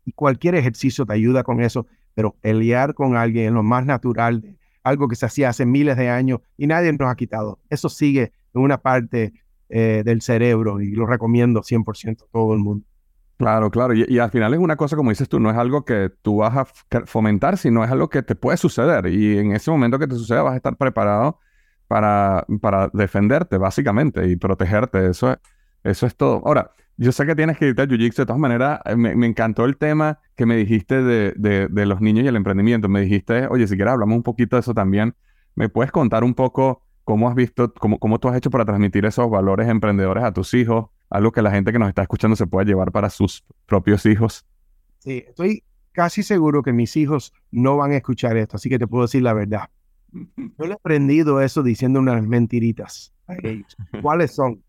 [0.06, 1.86] Y cualquier ejercicio te ayuda con eso
[2.18, 6.10] pero pelear con alguien es lo más natural, algo que se hacía hace miles de
[6.10, 7.60] años y nadie nos ha quitado.
[7.70, 9.34] Eso sigue en una parte
[9.70, 12.88] eh, del cerebro y lo recomiendo 100% a todo el mundo.
[13.38, 13.94] Claro, claro.
[13.94, 16.58] Y, al final es una cosa, como dices tú, no es algo que tú vas
[16.58, 16.66] a
[17.06, 19.06] fomentar, sino es algo que te puede suceder.
[19.06, 21.38] Y en ese momento que te suceda vas a estar preparado
[21.88, 25.08] para, para defenderte, básicamente, y protegerte.
[25.10, 25.38] Eso es,
[25.84, 26.42] eso es todo.
[26.46, 28.18] Ahora, yo sé que tienes que irte a Jiu-Jitsu.
[28.18, 31.34] De todas maneras, eh, me, encantó el tema que me dijiste de,
[31.70, 32.90] de, los niños y el emprendimiento.
[32.90, 35.16] Me dijiste, oye, si quieres hablamos un poquito de eso también.
[35.56, 39.06] ¿Me puedes contar un poco cómo has visto, cómo, cómo tú has hecho para transmitir
[39.06, 40.88] esos valores emprendedores a tus hijos?
[41.10, 44.46] algo que la gente que nos está escuchando se pueda llevar para sus propios hijos.
[45.00, 48.88] Sí, estoy casi seguro que mis hijos no van a escuchar esto, así que te
[48.88, 49.70] puedo decir la verdad.
[50.12, 53.76] Yo le he aprendido eso diciendo unas mentiritas a ellos.
[54.02, 54.64] ¿Cuáles son?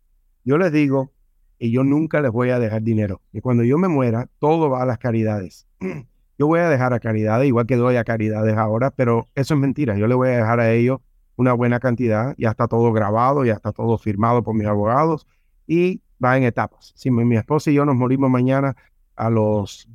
[0.44, 1.12] Yo les digo,
[1.58, 3.20] y yo nunca les voy a dejar dinero.
[3.32, 5.66] Y cuando yo me muera, todo va a las caridades.
[6.40, 9.60] Yo voy a dejar a caridades, igual que doy a caridades ahora, pero eso es
[9.60, 9.98] mentira.
[9.98, 11.00] Yo le voy a dejar a ellos
[11.34, 15.26] una buena cantidad, ya está todo grabado, ya está todo firmado por mis abogados
[15.66, 16.92] y va en etapas.
[16.94, 18.76] Si mi, esposa y yo nos morimos mañana,
[19.16, 19.88] a los,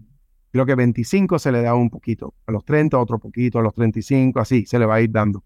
[0.53, 3.73] creo que 25 se le da un poquito, a los 30 otro poquito, a los
[3.73, 5.43] 35, así se le va a ir dando.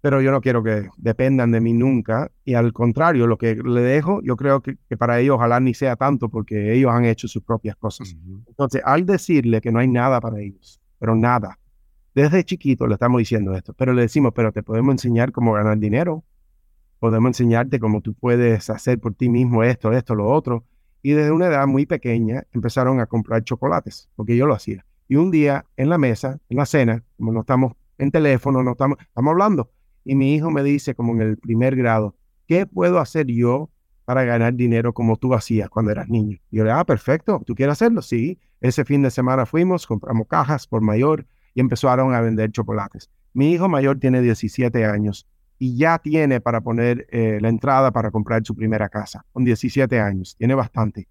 [0.00, 3.80] Pero yo no quiero que dependan de mí nunca y al contrario, lo que le
[3.80, 7.42] dejo, yo creo que, para ellos ojalá ni sea tanto porque ellos han hecho sus
[7.42, 8.14] propias cosas.
[8.46, 11.58] Entonces, al decirle que no hay nada para ellos, pero nada,
[12.14, 15.76] desde chiquito le estamos diciendo esto, pero le decimos, pero te podemos enseñar cómo ganar
[15.76, 16.22] dinero,
[17.00, 20.64] podemos enseñarte cómo tú puedes hacer por ti mismo esto, esto, lo otro.
[21.02, 24.84] Y desde una edad muy pequeña empezaron a comprar chocolates, porque yo lo hacía.
[25.08, 28.72] Y un día en la mesa, en la cena, como no estamos en teléfono, no
[28.72, 29.70] estamos, estamos hablando,
[30.04, 33.70] y mi hijo me dice, como en el primer grado, ¿qué puedo hacer yo
[34.06, 36.38] para ganar dinero como tú hacías cuando eras niño?
[36.50, 38.00] Y yo le, ah, perfecto, ¿tú quieres hacerlo?
[38.00, 38.38] Sí.
[38.62, 43.10] Ese fin de semana fuimos, compramos cajas por mayor y empezaron a vender chocolates.
[43.34, 45.26] Mi hijo mayor tiene 17 años
[45.58, 50.00] y ya tiene para poner eh, la entrada para comprar su primera casa, con 17
[50.00, 51.08] años, tiene bastante.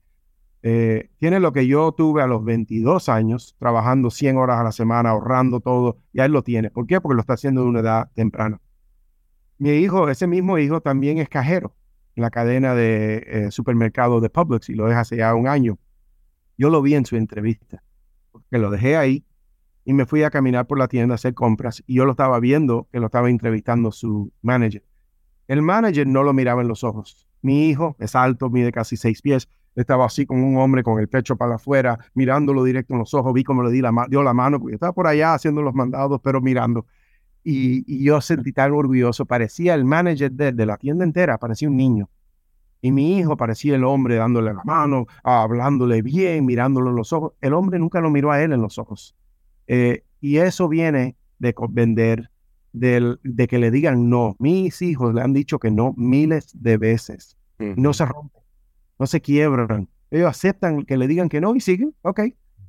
[0.64, 4.72] Eh, tiene lo que yo tuve a los 22 años, trabajando 100 horas a la
[4.72, 6.72] semana, ahorrando todo, ya él lo tiene.
[6.72, 7.00] ¿Por qué?
[7.00, 8.60] Porque lo está haciendo de una edad temprana.
[9.60, 11.76] Mi hijo, ese mismo hijo, también es cajero
[12.16, 15.78] en la cadena de eh, supermercados de Publix y lo deja hace ya un año.
[16.58, 17.84] Yo lo vi en su entrevista,
[18.32, 19.27] porque lo dejé ahí
[19.88, 22.42] y me fui a caminar por la tienda a hacer compras y yo lo estaba
[22.42, 24.84] viendo que lo estaba entrevistando su manager.
[25.48, 27.26] El manager no lo miraba en los ojos.
[27.42, 31.08] Mi hijo es alto, mide casi seis pies, estaba así con un hombre con el
[31.08, 34.34] pecho para afuera, mirándolo directo en los ojos, vi cómo le di la dio la
[34.34, 36.86] mano, porque estaba por allá haciendo los mandados, pero mirando.
[37.42, 41.78] Y, yo sentí tan orgulloso, parecía el manager de, de, la tienda entera, parecía un
[41.78, 42.10] niño.
[42.82, 47.36] Y mi hijo parecía el hombre dándole la mano, hablándole bien, mirándolo en los ojos.
[47.40, 49.16] El hombre nunca lo miró a él en los ojos.
[49.68, 52.30] Eh, y eso viene de vender,
[52.74, 54.36] de que le digan no.
[54.40, 57.38] Mis hijos le han dicho que no miles de veces.
[57.60, 58.44] No se rompen,
[59.00, 59.90] no se quiebran.
[60.12, 61.96] Ellos aceptan que le digan que no y siguen.
[62.04, 62.20] Ok,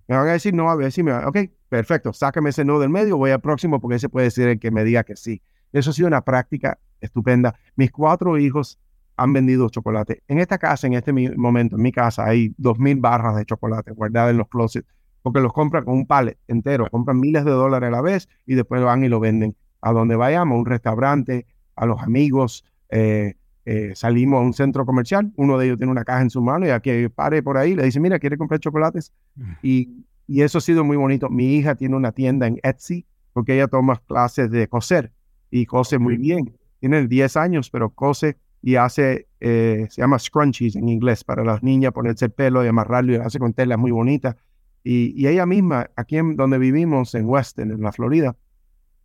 [0.09, 1.29] me van a decir no, a ver si me va.
[1.29, 1.39] Ok,
[1.69, 4.71] perfecto, sácame ese no del medio, voy al próximo porque ese puede ser el que
[4.71, 5.43] me diga que sí.
[5.73, 7.55] Eso ha sido una práctica estupenda.
[7.77, 8.79] Mis cuatro hijos
[9.17, 10.23] han vendido chocolate.
[10.29, 13.93] En esta casa, en este momento, en mi casa, hay dos mil barras de chocolate
[13.93, 14.89] guardadas en los closets
[15.29, 18.55] porque los compran con un pallet entero, compran miles de dólares a la vez y
[18.55, 21.45] después van y lo venden a donde vayamos, a un restaurante,
[21.77, 23.35] a los amigos, eh,
[23.67, 26.67] eh, salimos a un centro comercial, uno de ellos tiene una caja en su mano
[26.67, 29.13] y aquí pare por ahí, le dice, mira, ¿quiere comprar chocolates?
[29.37, 29.53] Mm.
[29.63, 31.29] Y, y eso ha sido muy bonito.
[31.29, 33.05] Mi hija tiene una tienda en Etsy
[33.35, 35.13] porque ella toma clases de coser
[35.51, 36.57] y cose muy bien.
[36.81, 41.63] Tiene 10 años, pero cose y hace, eh, se llama scrunchies en inglés, para las
[41.63, 44.37] niñas ponerse el pelo y amarrarlo y hace con telas muy bonitas.
[44.91, 48.35] Y, ella misma, aquí en donde vivimos, en Weston, en la Florida,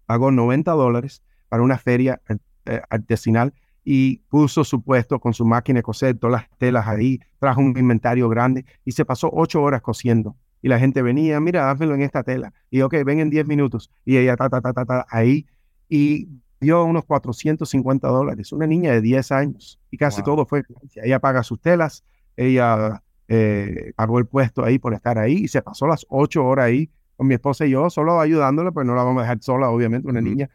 [0.05, 3.53] pagó 90 dólares para una feria eh, eh, artesanal
[3.83, 7.77] y puso su puesto con su máquina de coser, todas las telas ahí, trajo un
[7.77, 10.37] inventario grande y se pasó ocho horas cosiendo.
[10.61, 12.53] Y la gente venía, mira, házmelo en esta tela.
[12.69, 13.91] Y ok, ven en 10 minutos.
[14.05, 15.45] Y ella, ta, ta, ta, ta, ta, ahí.
[15.89, 16.29] Y
[16.61, 18.53] dio unos 450 dólares.
[18.53, 19.77] Una niña de 10 años.
[19.91, 20.63] Y casi todo fue
[20.95, 22.05] Ella paga sus telas,
[22.37, 26.65] ella eh, pagó el puesto ahí por estar ahí y se pasó las ocho horas
[26.65, 29.69] ahí con mi esposa y yo, solo ayudándole, pues no la vamos a dejar sola,
[29.69, 30.49] obviamente, una niña.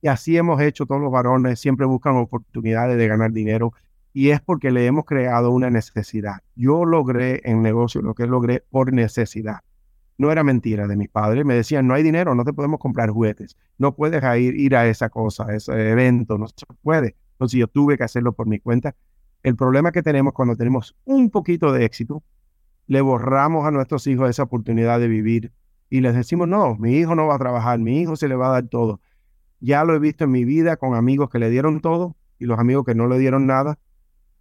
[0.00, 3.72] Y así hemos hecho todos los varones, siempre buscan oportunidades de ganar dinero
[4.12, 6.38] y es porque le hemos creado una necesidad.
[6.56, 9.60] Yo logré en negocio lo que logré por necesidad.
[10.16, 11.44] No era mentira de mis padres.
[11.44, 13.56] Me decían, no hay dinero, no te podemos comprar juguetes.
[13.76, 17.14] No puedes ir, ir a esa cosa, a ese evento, no se puede.
[17.32, 18.96] Entonces yo tuve que hacerlo por mi cuenta
[19.42, 22.22] el problema que tenemos cuando tenemos un poquito de éxito,
[22.86, 25.52] le borramos a nuestros hijos esa oportunidad de vivir
[25.90, 28.48] y les decimos, no, mi hijo no va a trabajar, mi hijo se le va
[28.48, 29.00] a dar todo.
[29.60, 32.58] Ya lo he visto en mi vida con amigos que le dieron todo y los
[32.58, 33.78] amigos que no le dieron nada.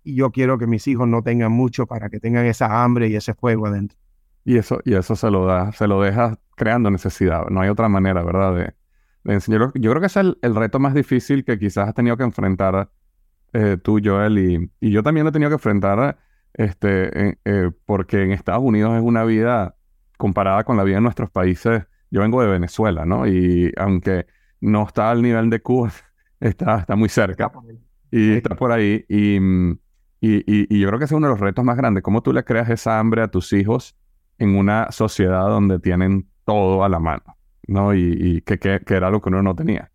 [0.03, 3.15] Y yo quiero que mis hijos no tengan mucho para que tengan esa hambre y
[3.15, 3.97] ese fuego adentro.
[4.45, 7.47] Y eso, y eso se lo da, se lo deja creando necesidad.
[7.49, 8.55] No hay otra manera, ¿verdad?
[8.55, 9.71] De, de.
[9.75, 12.89] Yo creo que es el, el, reto más difícil que quizás has tenido que enfrentar
[13.53, 16.17] eh, tú, Joel, y, y, yo también lo he tenido que enfrentar
[16.53, 19.75] este, eh, porque en Estados Unidos es una vida
[20.17, 21.83] comparada con la vida en nuestros países.
[22.09, 23.27] Yo vengo de Venezuela, ¿no?
[23.27, 24.25] Y aunque
[24.59, 25.91] no está al nivel de Cuba,
[26.39, 27.51] está, está muy cerca.
[28.11, 29.05] Y está por ahí.
[29.07, 29.37] Y,
[30.19, 32.03] y, y, yo creo que ese es uno de los retos más grandes.
[32.03, 33.95] ¿Cómo tú le creas esa hambre a tus hijos
[34.39, 37.37] en una sociedad donde tienen todo a la mano?
[37.67, 37.93] ¿No?
[37.93, 39.91] Y, que, que, que, era lo que uno no tenía.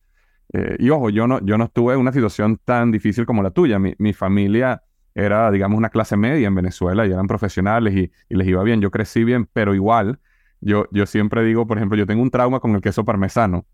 [0.53, 3.51] Eh, y ojo, yo no, yo no estuve en una situación tan difícil como la
[3.51, 3.79] tuya.
[3.79, 4.83] Mi, mi familia
[5.15, 8.81] era, digamos, una clase media en Venezuela y eran profesionales y, y, les iba bien.
[8.81, 10.21] Yo crecí bien, pero igual,
[10.61, 13.67] yo, yo siempre digo, por ejemplo, yo tengo un trauma con el queso parmesano,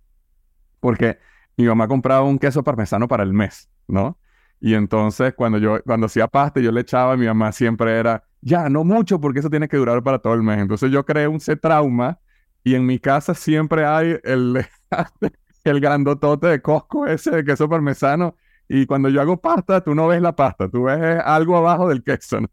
[0.81, 1.18] porque
[1.57, 4.18] mi mamá compraba un queso parmesano para el mes, ¿no?
[4.61, 8.68] Y entonces cuando yo, cuando hacía pasta, yo le echaba, mi mamá siempre era, ya,
[8.68, 10.59] no mucho, porque eso tiene que durar para todo el mes.
[10.59, 12.18] Entonces yo creé un C trauma
[12.64, 14.64] y en mi casa siempre hay el,
[15.71, 18.37] el grandotote de Costco ese de queso parmesano
[18.69, 22.05] y cuando yo hago pasta, tú no ves la pasta, tú ves algo abajo del
[22.05, 22.41] queso.
[22.43, 22.49] ¿no?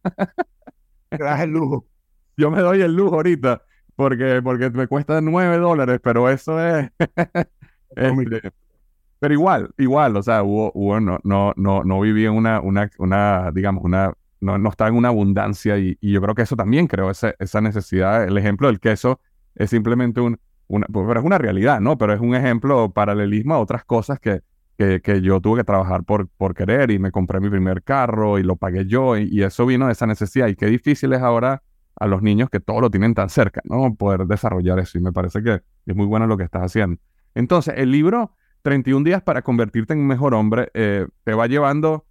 [1.10, 1.86] Te das el lujo.
[2.38, 3.62] Yo me doy el lujo ahorita
[3.96, 6.90] porque, porque me cuesta 9 dólares, pero eso es...
[7.96, 8.52] este,
[9.20, 12.90] pero igual, igual, o sea, hubo, hubo no, no, no, no viví en una, una,
[12.98, 16.58] una digamos, una, no, no estaba en una abundancia y, y, yo creo que eso
[16.58, 18.26] también creó esa, esa necesidad.
[18.26, 19.22] El ejemplo del queso
[19.56, 21.98] es simplemente un, una, pues, pero es una realidad, ¿no?
[21.98, 24.42] Pero es un ejemplo paralelismo a otras cosas que,
[24.78, 28.40] que, que, yo tuve que trabajar por, por querer y me compré mi primer carro
[28.40, 30.48] y lo pagué yo y, eso vino de esa necesidad.
[30.48, 31.64] Y qué difícil es ahora
[31.98, 33.96] a los niños que todo lo tienen tan cerca, ¿no?
[33.96, 37.00] Poder desarrollar eso y me parece que es muy bueno lo que estás haciendo.
[37.36, 42.06] Entonces, el libro 31 días para convertirte en un mejor hombre eh, te va llevando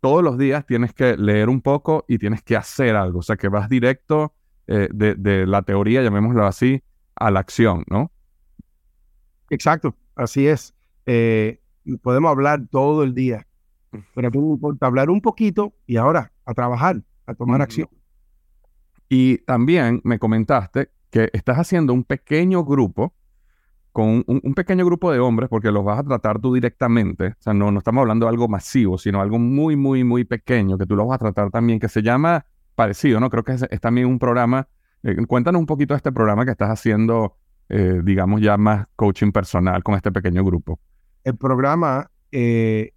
[0.00, 3.36] todos los días, tienes que leer un poco y tienes que hacer algo, o sea
[3.36, 4.34] que vas directo
[4.66, 6.82] eh, de, de la teoría, llamémoslo así,
[7.16, 8.10] a la acción, ¿no?
[9.50, 10.74] Exacto, así es.
[11.06, 11.60] Eh,
[12.02, 13.46] podemos hablar todo el día,
[14.14, 17.88] pero me importa hablar un poquito y ahora a trabajar, a tomar acción.
[19.08, 23.14] Y también me comentaste que estás haciendo un pequeño grupo
[23.92, 27.28] con un, un, pequeño grupo de hombres, porque los vas a tratar tú directamente.
[27.28, 30.76] O sea, no, no estamos hablando de algo masivo, sino algo muy, muy, muy pequeño,
[30.76, 32.44] que tú los vas a tratar también, que se llama
[32.74, 33.30] parecido, ¿no?
[33.30, 34.66] Creo que es, es también un programa.
[35.04, 37.36] Eh, cuéntanos un poquito de este programa que estás haciendo,
[37.68, 40.80] eh, digamos, ya más coaching personal con este pequeño grupo
[41.24, 42.92] el programa, eh,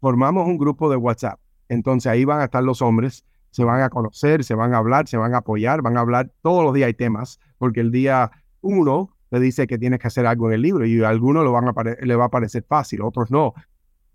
[0.00, 1.38] formamos un grupo de WhatsApp.
[1.68, 5.06] Entonces ahí van a estar los hombres, se van a conocer, se van a hablar,
[5.06, 8.30] se van a apoyar, van a hablar, todos los días hay temas, porque el día
[8.62, 11.52] uno te dice que tienes que hacer algo en el libro y a algunos lo
[11.52, 13.54] van a le va a parecer fácil, otros no.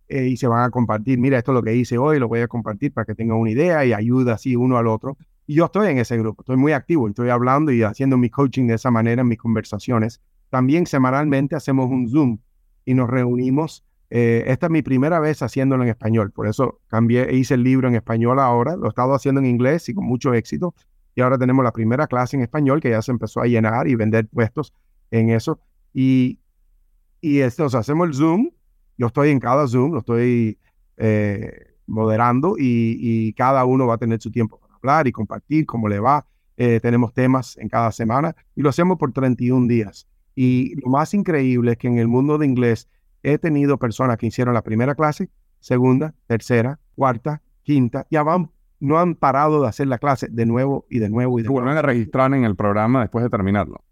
[0.10, 2.48] Y se van a compartir, mira, esto es lo que hice hoy, lo voy a
[2.48, 5.18] compartir para que tengan una idea y ayuda así uno al otro.
[5.48, 8.76] Yo estoy en ese grupo, estoy muy activo, estoy hablando y haciendo mi coaching de
[8.76, 10.22] esa manera en mis conversaciones.
[10.50, 12.40] También semanalmente hacemos un Zoom
[12.86, 13.84] y nos reunimos.
[14.10, 17.64] Eh, esta es mi primera vez haciéndolo en español, por eso cambié, e hice el
[17.64, 20.76] libro en español ahora, lo he estado haciendo en inglés y con mucho éxito.
[21.16, 23.96] Y ahora tenemos la primera clase en español que ya se empezó a llenar y
[23.96, 24.74] vender puestos
[25.12, 25.60] en eso.
[25.94, 26.40] Y,
[27.22, 28.50] esto, o sea, hacemos el Zoom,
[28.98, 30.58] yo estoy en cada Zoom, lo estoy
[30.98, 36.00] eh, moderando y, cada uno va a tener su tiempo hablar y compartir cómo le
[36.00, 36.26] va.
[36.58, 40.08] Eh, tenemos temas en cada semana y lo hacemos por 31 días.
[40.36, 42.88] Y lo más increíble es que en el mundo de inglés
[43.24, 45.30] he tenido personas que hicieron la primera clase,
[45.60, 50.86] segunda, tercera, cuarta, quinta, ya van, no han parado de hacer la clase de nuevo
[50.90, 53.84] y de nuevo y de vuelven a registrar en el programa después de terminarlo.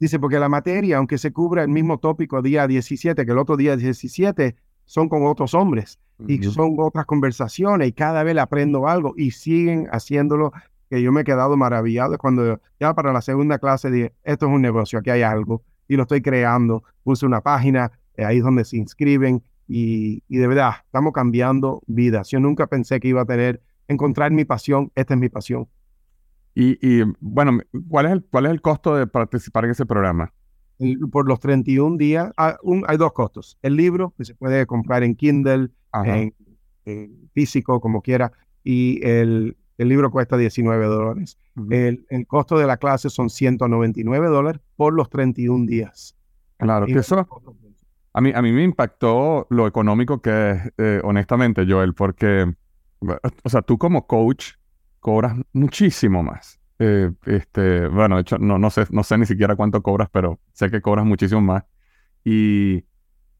[0.00, 3.56] Dice, porque la materia, aunque se cubra el mismo tópico día 17 que el otro
[3.56, 4.56] día 17,
[4.88, 6.40] son con otros hombres uh -huh.
[6.40, 10.52] y son otras conversaciones y cada vez aprendo algo y siguen haciéndolo
[10.88, 14.52] que yo me he quedado maravillado cuando ya para la segunda clase dije, esto es
[14.52, 16.82] un negocio, aquí hay algo y lo estoy creando.
[17.04, 21.82] Puse una página, eh, ahí es donde se inscriben y, y, de verdad, estamos cambiando
[21.86, 22.30] vidas.
[22.30, 25.68] Yo nunca pensé que iba a tener, encontrar mi pasión, esta es mi pasión.
[26.54, 30.32] Y, y bueno, ¿cuál es, el, ¿cuál es el costo de participar en ese programa?
[30.78, 33.58] El, por los 31 días, ah, un, hay dos costos.
[33.62, 35.70] El libro, que se puede comprar en Kindle,
[36.04, 36.34] en,
[36.84, 41.38] en, físico, como quiera, y el, el libro cuesta 19 dólares.
[41.56, 41.74] Uh -huh.
[41.74, 46.16] el, el, costo de la clase son 199 dólares por los 31 días.
[46.58, 47.26] Claro, que eso
[48.18, 52.52] a mí, a mí me impactó lo económico que es, eh, honestamente, Joel, porque,
[53.44, 54.54] o sea, tú como coach
[54.98, 56.57] cobras muchísimo más.
[56.78, 60.38] Eh, este, bueno, de hecho, no, no, sé, no sé ni siquiera cuánto cobras, pero
[60.52, 61.64] sé que cobras muchísimo más.
[62.24, 62.84] Y,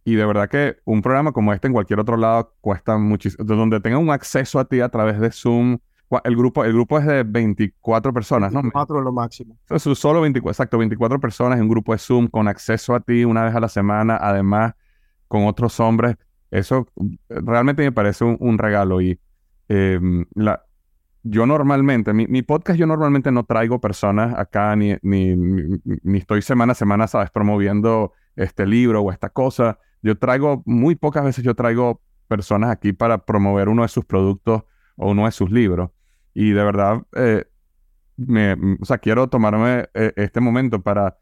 [0.05, 3.45] y de verdad que un programa como este en cualquier otro lado cuesta muchísimo.
[3.45, 5.79] Donde tenga un acceso a ti a través de Zoom.
[6.25, 8.63] El grupo, el grupo es de 24 personas, ¿no?
[8.63, 9.59] 24 es lo máximo.
[9.69, 13.01] Eso es solo 24, exacto, 24 personas en un grupo de Zoom con acceso a
[13.01, 14.73] ti una vez a la semana, además
[15.29, 16.17] con otros hombres.
[16.51, 16.89] Eso
[17.29, 19.03] realmente me parece un, regalo.
[19.03, 19.21] Y
[19.69, 20.65] em, la,
[21.23, 26.75] yo normalmente, mi, podcast yo normalmente no traigo personas acá ni, ni, estoy semana a
[26.75, 27.31] semana, ¿sabes?
[27.31, 29.79] Promoviendo este libro o esta cosa.
[30.03, 34.63] Yo traigo, muy pocas veces yo traigo personas aquí para promover uno de sus productos
[34.97, 35.91] o uno de sus libros.
[36.35, 37.45] Y de verdad, eh,
[38.17, 41.19] me, o sea, quiero tomarme eh, este momento para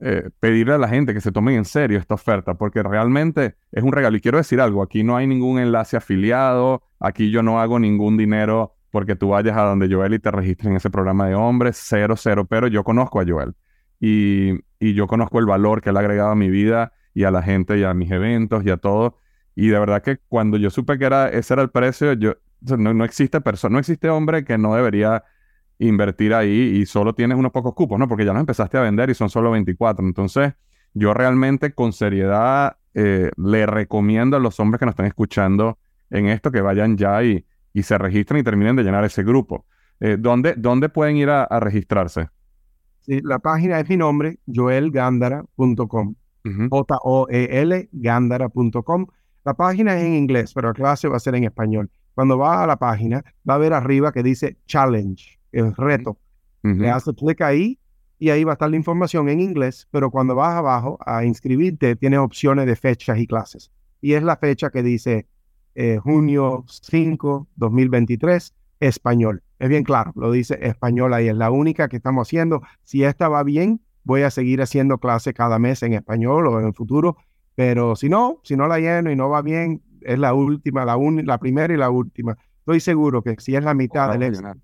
[0.00, 3.82] eh, pedirle a la gente que se tomen en serio esta oferta, porque realmente es
[3.82, 4.16] un regalo.
[4.16, 8.16] Y quiero decir algo, aquí no hay ningún enlace afiliado, aquí yo no hago ningún
[8.16, 11.78] dinero porque tú vayas a donde Joel y te registres en ese programa de hombres,
[11.80, 13.54] cero, cero, pero yo conozco a Joel
[14.00, 17.30] y, y yo conozco el valor que él ha agregado a mi vida y a
[17.30, 19.16] la gente y a mis eventos y a todo.
[19.54, 22.94] Y de verdad que cuando yo supe que era, ese era el precio, yo, no,
[22.94, 25.24] no existe persona, no existe hombre que no debería
[25.78, 28.08] invertir ahí y solo tienes unos pocos cupos, ¿no?
[28.08, 30.04] Porque ya los empezaste a vender y son solo 24.
[30.04, 30.54] Entonces,
[30.94, 35.78] yo realmente con seriedad eh, le recomiendo a los hombres que nos están escuchando
[36.10, 37.44] en esto que vayan ya y,
[37.78, 39.64] y se registren y terminen de llenar ese grupo.
[40.00, 42.28] Eh, ¿dónde, ¿dónde, pueden ir a, registrarse?
[43.00, 46.14] Sí, la página es mi nombre, joelgandara.com.
[46.70, 49.06] J-O-E-L, gandara.com.
[49.44, 51.90] La página es en inglés, pero la clase va a ser en español.
[52.14, 56.18] Cuando va a la página, va a ver arriba que dice challenge el reto.
[56.62, 57.78] Le haces clic ahí
[58.18, 61.96] y ahí va a estar la información en inglés, pero cuando vas abajo a inscribirte,
[61.96, 63.70] tienes opciones de fechas y clases.
[64.00, 65.26] Y es la fecha que dice
[65.80, 69.44] eh, junio 5, 2023, español.
[69.60, 72.62] Es bien claro, lo dice español ahí, es la única que estamos haciendo.
[72.82, 76.66] Si esta va bien, voy a seguir haciendo clases cada mes en español o en
[76.66, 77.16] el futuro,
[77.54, 80.98] pero si no, si no la lleno y no va bien, es la última, la,
[81.22, 82.36] la primera y la última.
[82.58, 84.54] Estoy seguro que si es la mitad del éxito,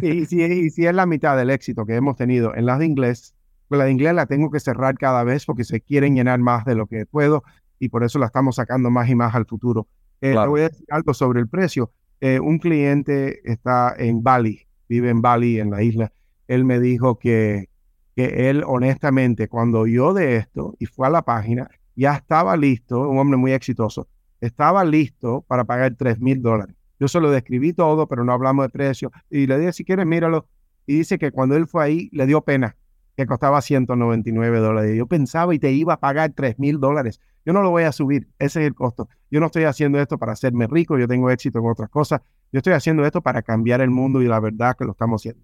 [0.00, 3.34] y, si, si es la mitad del éxito que hemos tenido en las de inglés,
[3.66, 6.64] pues la de inglés la tengo que cerrar cada vez porque se quieren llenar más
[6.64, 7.42] de lo que puedo
[7.80, 9.88] y por eso la estamos sacando más y más al futuro.
[10.20, 11.92] Eh, te voy a decir algo sobre el precio.
[12.20, 16.12] Eh, un cliente está en Bali, vive en Bali, en la isla.
[16.48, 17.68] Él me dijo que,
[18.14, 23.08] que él honestamente, cuando oyó de esto y fue a la página, ya estaba listo,
[23.08, 24.08] un hombre muy exitoso,
[24.40, 26.76] estaba listo para pagar 3 mil dólares.
[26.98, 29.12] Yo se lo describí todo, pero no hablamos de precio.
[29.30, 30.46] Y le dije, si quieres, míralo.
[30.86, 32.76] Y dice que cuando él fue ahí, le dio pena,
[33.16, 34.96] que costaba 199 dólares.
[34.96, 37.20] Yo pensaba y te iba a pagar 3 mil dólares.
[37.46, 39.08] Yo no lo voy a subir, ese es el costo.
[39.30, 42.20] Yo no estoy haciendo esto para hacerme rico, yo tengo éxito en otras cosas.
[42.52, 45.42] Yo estoy haciendo esto para cambiar el mundo y la verdad que lo estamos haciendo.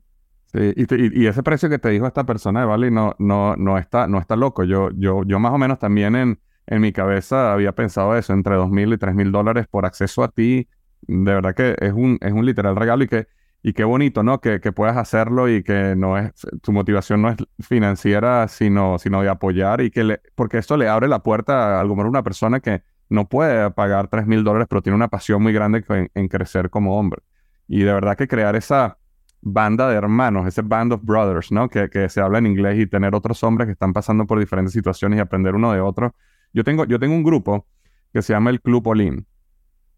[0.53, 4.19] Sí, y, ese precio que te dijo esta persona de no, no, no, está, no
[4.19, 4.65] está loco.
[4.65, 8.57] Yo, yo, yo más o menos también en, en mi cabeza había pensado eso, entre
[8.57, 10.69] 2 mil y 3 mil dólares por acceso a ti,
[11.03, 13.29] de verdad que es un, es un literal regalo y que
[13.63, 14.41] y qué bonito, ¿no?
[14.41, 16.33] Que, que, puedas hacerlo y que no es,
[16.63, 20.89] tu motivación no es financiera, sino, sino de apoyar y que le, porque esto le
[20.89, 24.67] abre la puerta a algo mejor una persona que no puede pagar 3 mil dólares,
[24.69, 25.85] pero tiene una pasión muy grande
[26.15, 27.23] en, crecer como hombre.
[27.69, 28.99] Y de verdad que crear esa
[29.41, 31.69] banda de hermanos, ese band of brothers, ¿no?
[31.69, 34.73] Que, que se habla en inglés y tener otros hombres que están pasando por diferentes
[34.73, 36.15] situaciones y aprender uno de otro.
[36.53, 37.67] Yo tengo, yo tengo un grupo
[38.13, 39.27] que se llama el Club Olin.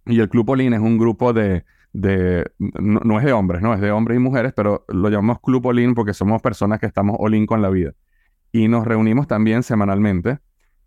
[0.07, 1.65] Y el Club Olin es un grupo de,
[1.95, 5.95] no, es de hombres, no, es de hombres y mujeres, pero lo llamamos Club Olin
[5.95, 7.93] porque somos personas que estamos Olin con la vida.
[8.53, 10.39] Y nos reunimos también semanalmente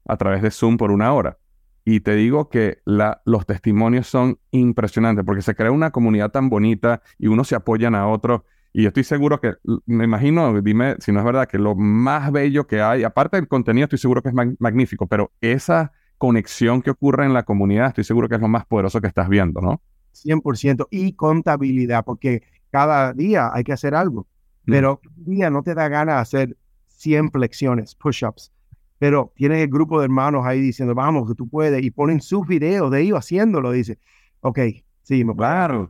[0.06, 1.38] a través de Zoom por una hora.
[1.86, 7.02] Y te digo que los testimonios son impresionantes porque se crea una comunidad tan bonita
[7.18, 8.42] y unos se apoyan a otros.
[8.74, 9.54] Y yo estoy seguro que,
[9.86, 13.48] me imagino, dime si no es verdad, que lo más bello que hay, aparte del
[13.48, 18.04] contenido, estoy seguro que es magnífico, pero esa conexión que ocurre en la comunidad, estoy
[18.04, 19.82] seguro que es lo más poderoso que estás viendo, ¿no?
[20.26, 20.88] 100%.
[20.92, 24.28] Y contabilidad, porque cada día hay que hacer algo,
[24.66, 24.72] mm.
[24.72, 26.58] pero un día no te da ganas de hacer
[26.88, 28.52] 100 flexiones, push-ups,
[29.00, 32.48] pero tienes el grupo de hermanos ahí diciendo, vamos, que tú puedes, y ponen sus
[32.48, 34.00] videos de ellos haciéndolo, dice,
[34.42, 34.60] ok,
[35.04, 35.90] sí, claro.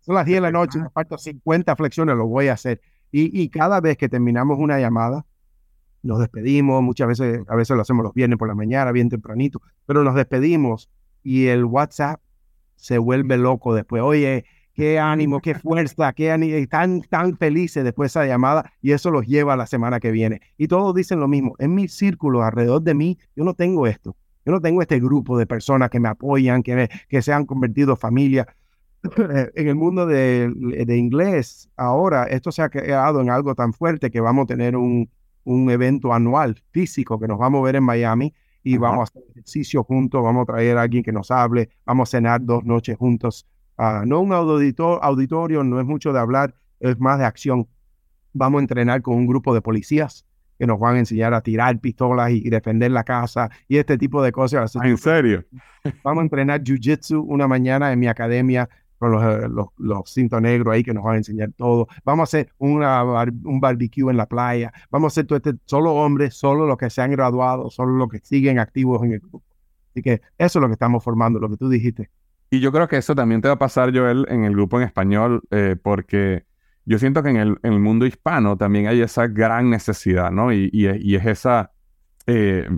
[0.00, 2.80] Son las 10 de la noche, me faltan 50 flexiones, lo voy a hacer.
[3.12, 5.24] Y, y cada vez que terminamos una llamada,
[6.02, 9.62] nos despedimos, muchas veces, a veces lo hacemos los viernes por la mañana, bien tempranito,
[9.86, 10.90] pero nos despedimos
[11.22, 12.20] y el WhatsApp
[12.82, 14.02] se vuelve loco después.
[14.02, 18.90] Oye, qué ánimo, qué fuerza, qué ánimo, tan, tan felices después de esa llamada y
[18.90, 20.40] eso los lleva a la semana que viene.
[20.58, 24.16] Y todos dicen lo mismo, en mi círculo, alrededor de mí, yo no tengo esto.
[24.44, 27.92] Yo no tengo este grupo de personas que me apoyan, que, que se han convertido
[27.92, 28.46] en familia.
[29.54, 30.52] en el mundo de,
[30.84, 34.76] de, inglés, ahora esto se ha creado en algo tan fuerte que vamos a tener
[34.76, 35.08] un,
[35.44, 39.22] un evento anual físico que nos vamos a ver en Miami y vamos a hacer
[39.30, 42.96] ejercicio juntos, vamos a traer a alguien que nos hable, vamos a cenar dos noches
[42.96, 43.46] juntos.
[43.78, 47.66] Uh, no un auditor, auditorio, no es mucho de hablar, es más de acción.
[48.32, 50.24] Vamos a entrenar con un grupo de policías
[50.58, 54.22] que nos van a enseñar a tirar pistolas y, defender la casa y este tipo
[54.22, 54.76] de cosas.
[54.76, 55.44] Ah, ¿En serio?
[56.04, 58.68] Vamos a entrenar Jiu-Jitsu una mañana en mi academia
[59.02, 61.88] con los, eh, los, los cintos negros ahí que nos van a enseñar todo.
[62.04, 64.72] Vamos a hacer una, un barbecue en la playa.
[64.90, 68.08] Vamos a hacer todo este, solo hombres, solo los que se han graduado, solo los
[68.08, 69.42] que siguen activos en el grupo.
[69.90, 72.10] Así que eso es lo que estamos formando, lo que tú dijiste.
[72.48, 74.86] Y yo creo que eso también te va a pasar, Joel, en el grupo en
[74.86, 76.44] español, eh, porque
[76.84, 80.52] yo siento que en el, en el, mundo hispano también hay esa gran necesidad, ¿no?
[80.52, 81.72] Y, y, y es esa,
[82.28, 82.68] eh,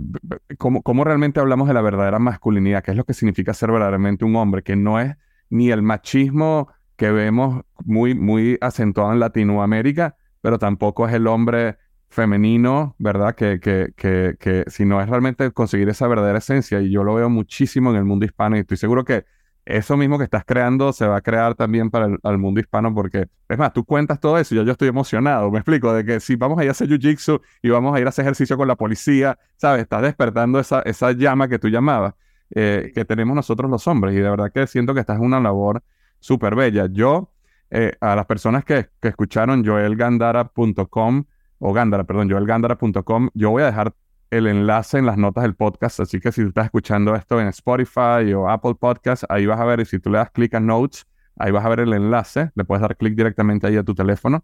[0.57, 2.83] ¿cómo, ¿cómo, realmente hablamos de la verdadera masculinidad?
[2.83, 4.63] ¿Qué es lo que significa ser verdaderamente un hombre?
[4.63, 5.15] Que no es
[5.49, 11.77] ni el machismo que vemos muy, muy acentuado en Latinoamérica, pero tampoco es el hombre
[12.09, 13.35] femenino, ¿verdad?
[13.35, 17.15] Que, que, que, que si no es realmente conseguir esa verdadera esencia, y yo lo
[17.15, 19.25] veo muchísimo en el mundo hispano, y estoy seguro que
[19.65, 23.27] eso mismo que estás creando se va a crear también para el, mundo hispano, porque
[23.49, 26.35] es más, tú cuentas todo eso y yo, estoy emocionado, me explico, de que si
[26.35, 28.75] vamos a ir a hacer jiu-jitsu y vamos a ir a hacer ejercicio con la
[28.75, 29.81] policía, ¿sabes?
[29.81, 32.13] Estás despertando esa, esa llama que tú llamabas.
[32.51, 34.13] Eh, que tenemos nosotros los hombres.
[34.13, 35.83] Y de verdad que siento que esta es una labor
[36.19, 36.87] súper bella.
[36.91, 37.31] Yo,
[37.71, 41.25] eh, a las personas que, escucharon joelgandara.com,
[41.59, 43.93] o Gandara, perdón, joelgandara.com, yo voy a dejar
[44.29, 47.47] el enlace en las notas del podcast, así que si tú estás escuchando esto en
[47.47, 50.59] Spotify o Apple Podcast, ahí vas a ver, y si tú le das clic a
[50.59, 51.05] Notes,
[51.37, 54.43] ahí vas a ver el enlace, le puedes dar clic directamente ahí a tu teléfono,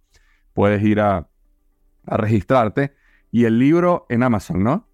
[0.53, 1.27] puedes ir a,
[2.05, 2.93] a registrarte,
[3.31, 4.87] y el libro en Amazon, ¿no?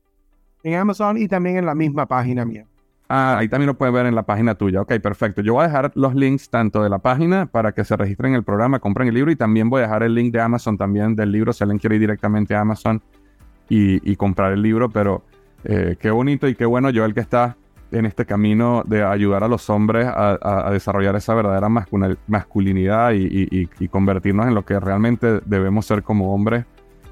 [0.64, 2.66] En Amazon y también en la misma página mía.
[3.10, 4.82] Ah, ahí también lo puedes ver en la página tuya.
[4.82, 5.42] Ok, perfecto.
[5.42, 8.38] Yo voy a dejar los links tanto de la página para que se registren en
[8.38, 11.16] el programa, compren el libro y también voy a dejar el link de Amazon también
[11.16, 13.02] del libro si alguien quiere ir directamente a Amazon
[13.70, 14.90] y, comprar el libro.
[14.90, 15.24] Pero
[15.64, 17.56] eh, qué bonito y qué bueno yo el que está
[17.92, 21.70] en este camino de ayudar a los hombres a, desarrollar esa verdadera
[22.28, 23.48] masculinidad y,
[23.80, 26.66] y convertirnos en lo que realmente debemos ser como hombres,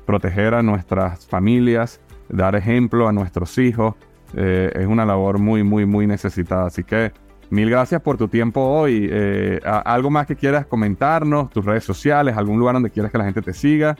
[0.05, 3.95] proteger a nuestras familias, dar ejemplo a nuestros hijos
[4.35, 6.67] eh, es una labor muy, muy, muy necesitada.
[6.67, 7.11] Así que
[7.49, 9.07] mil gracias por tu tiempo hoy.
[9.09, 11.49] Eh, ¿Algo más que quieras comentarnos?
[11.49, 12.35] ¿Tus redes sociales?
[12.37, 13.95] ¿Algún lugar donde quieras que la gente te siga?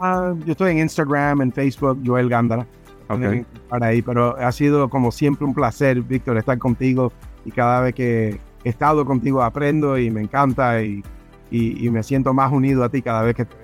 [0.00, 2.66] Ah, yo estoy en Instagram, en Facebook, Joel Gándara.
[3.08, 3.44] Okay.
[3.68, 7.12] Para ahí, pero ha sido como siempre un placer, Víctor, estar contigo
[7.44, 11.02] y cada vez que he estado contigo aprendo y me encanta y,
[11.50, 13.63] y, y me siento más unido a ti cada vez que te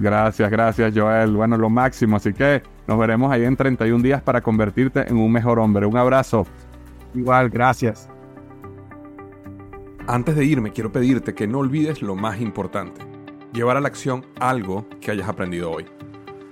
[0.00, 1.32] Gracias, gracias Joel.
[1.32, 2.16] Bueno, lo máximo.
[2.16, 5.84] Así que nos veremos ahí en 31 días para convertirte en un mejor hombre.
[5.84, 6.46] Un abrazo.
[7.14, 8.08] Igual, gracias.
[10.06, 13.02] Antes de irme, quiero pedirte que no olvides lo más importante.
[13.52, 15.84] Llevar a la acción algo que hayas aprendido hoy.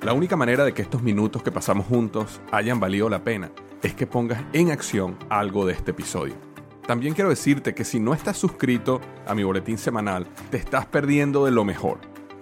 [0.03, 3.51] La única manera de que estos minutos que pasamos juntos hayan valido la pena
[3.82, 6.34] es que pongas en acción algo de este episodio.
[6.86, 11.46] También quiero decirte que si no estás suscrito a mi boletín semanal, te estás perdiendo
[11.46, 11.99] de lo mejor.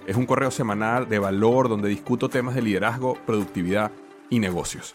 [0.06, 3.90] Es un correo semanal de valor donde discuto temas de liderazgo, productividad
[4.30, 4.94] y negocios.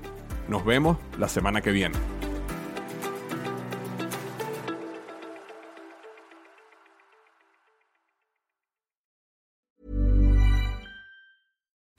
[0.47, 1.97] Nos vemos la semana que viene.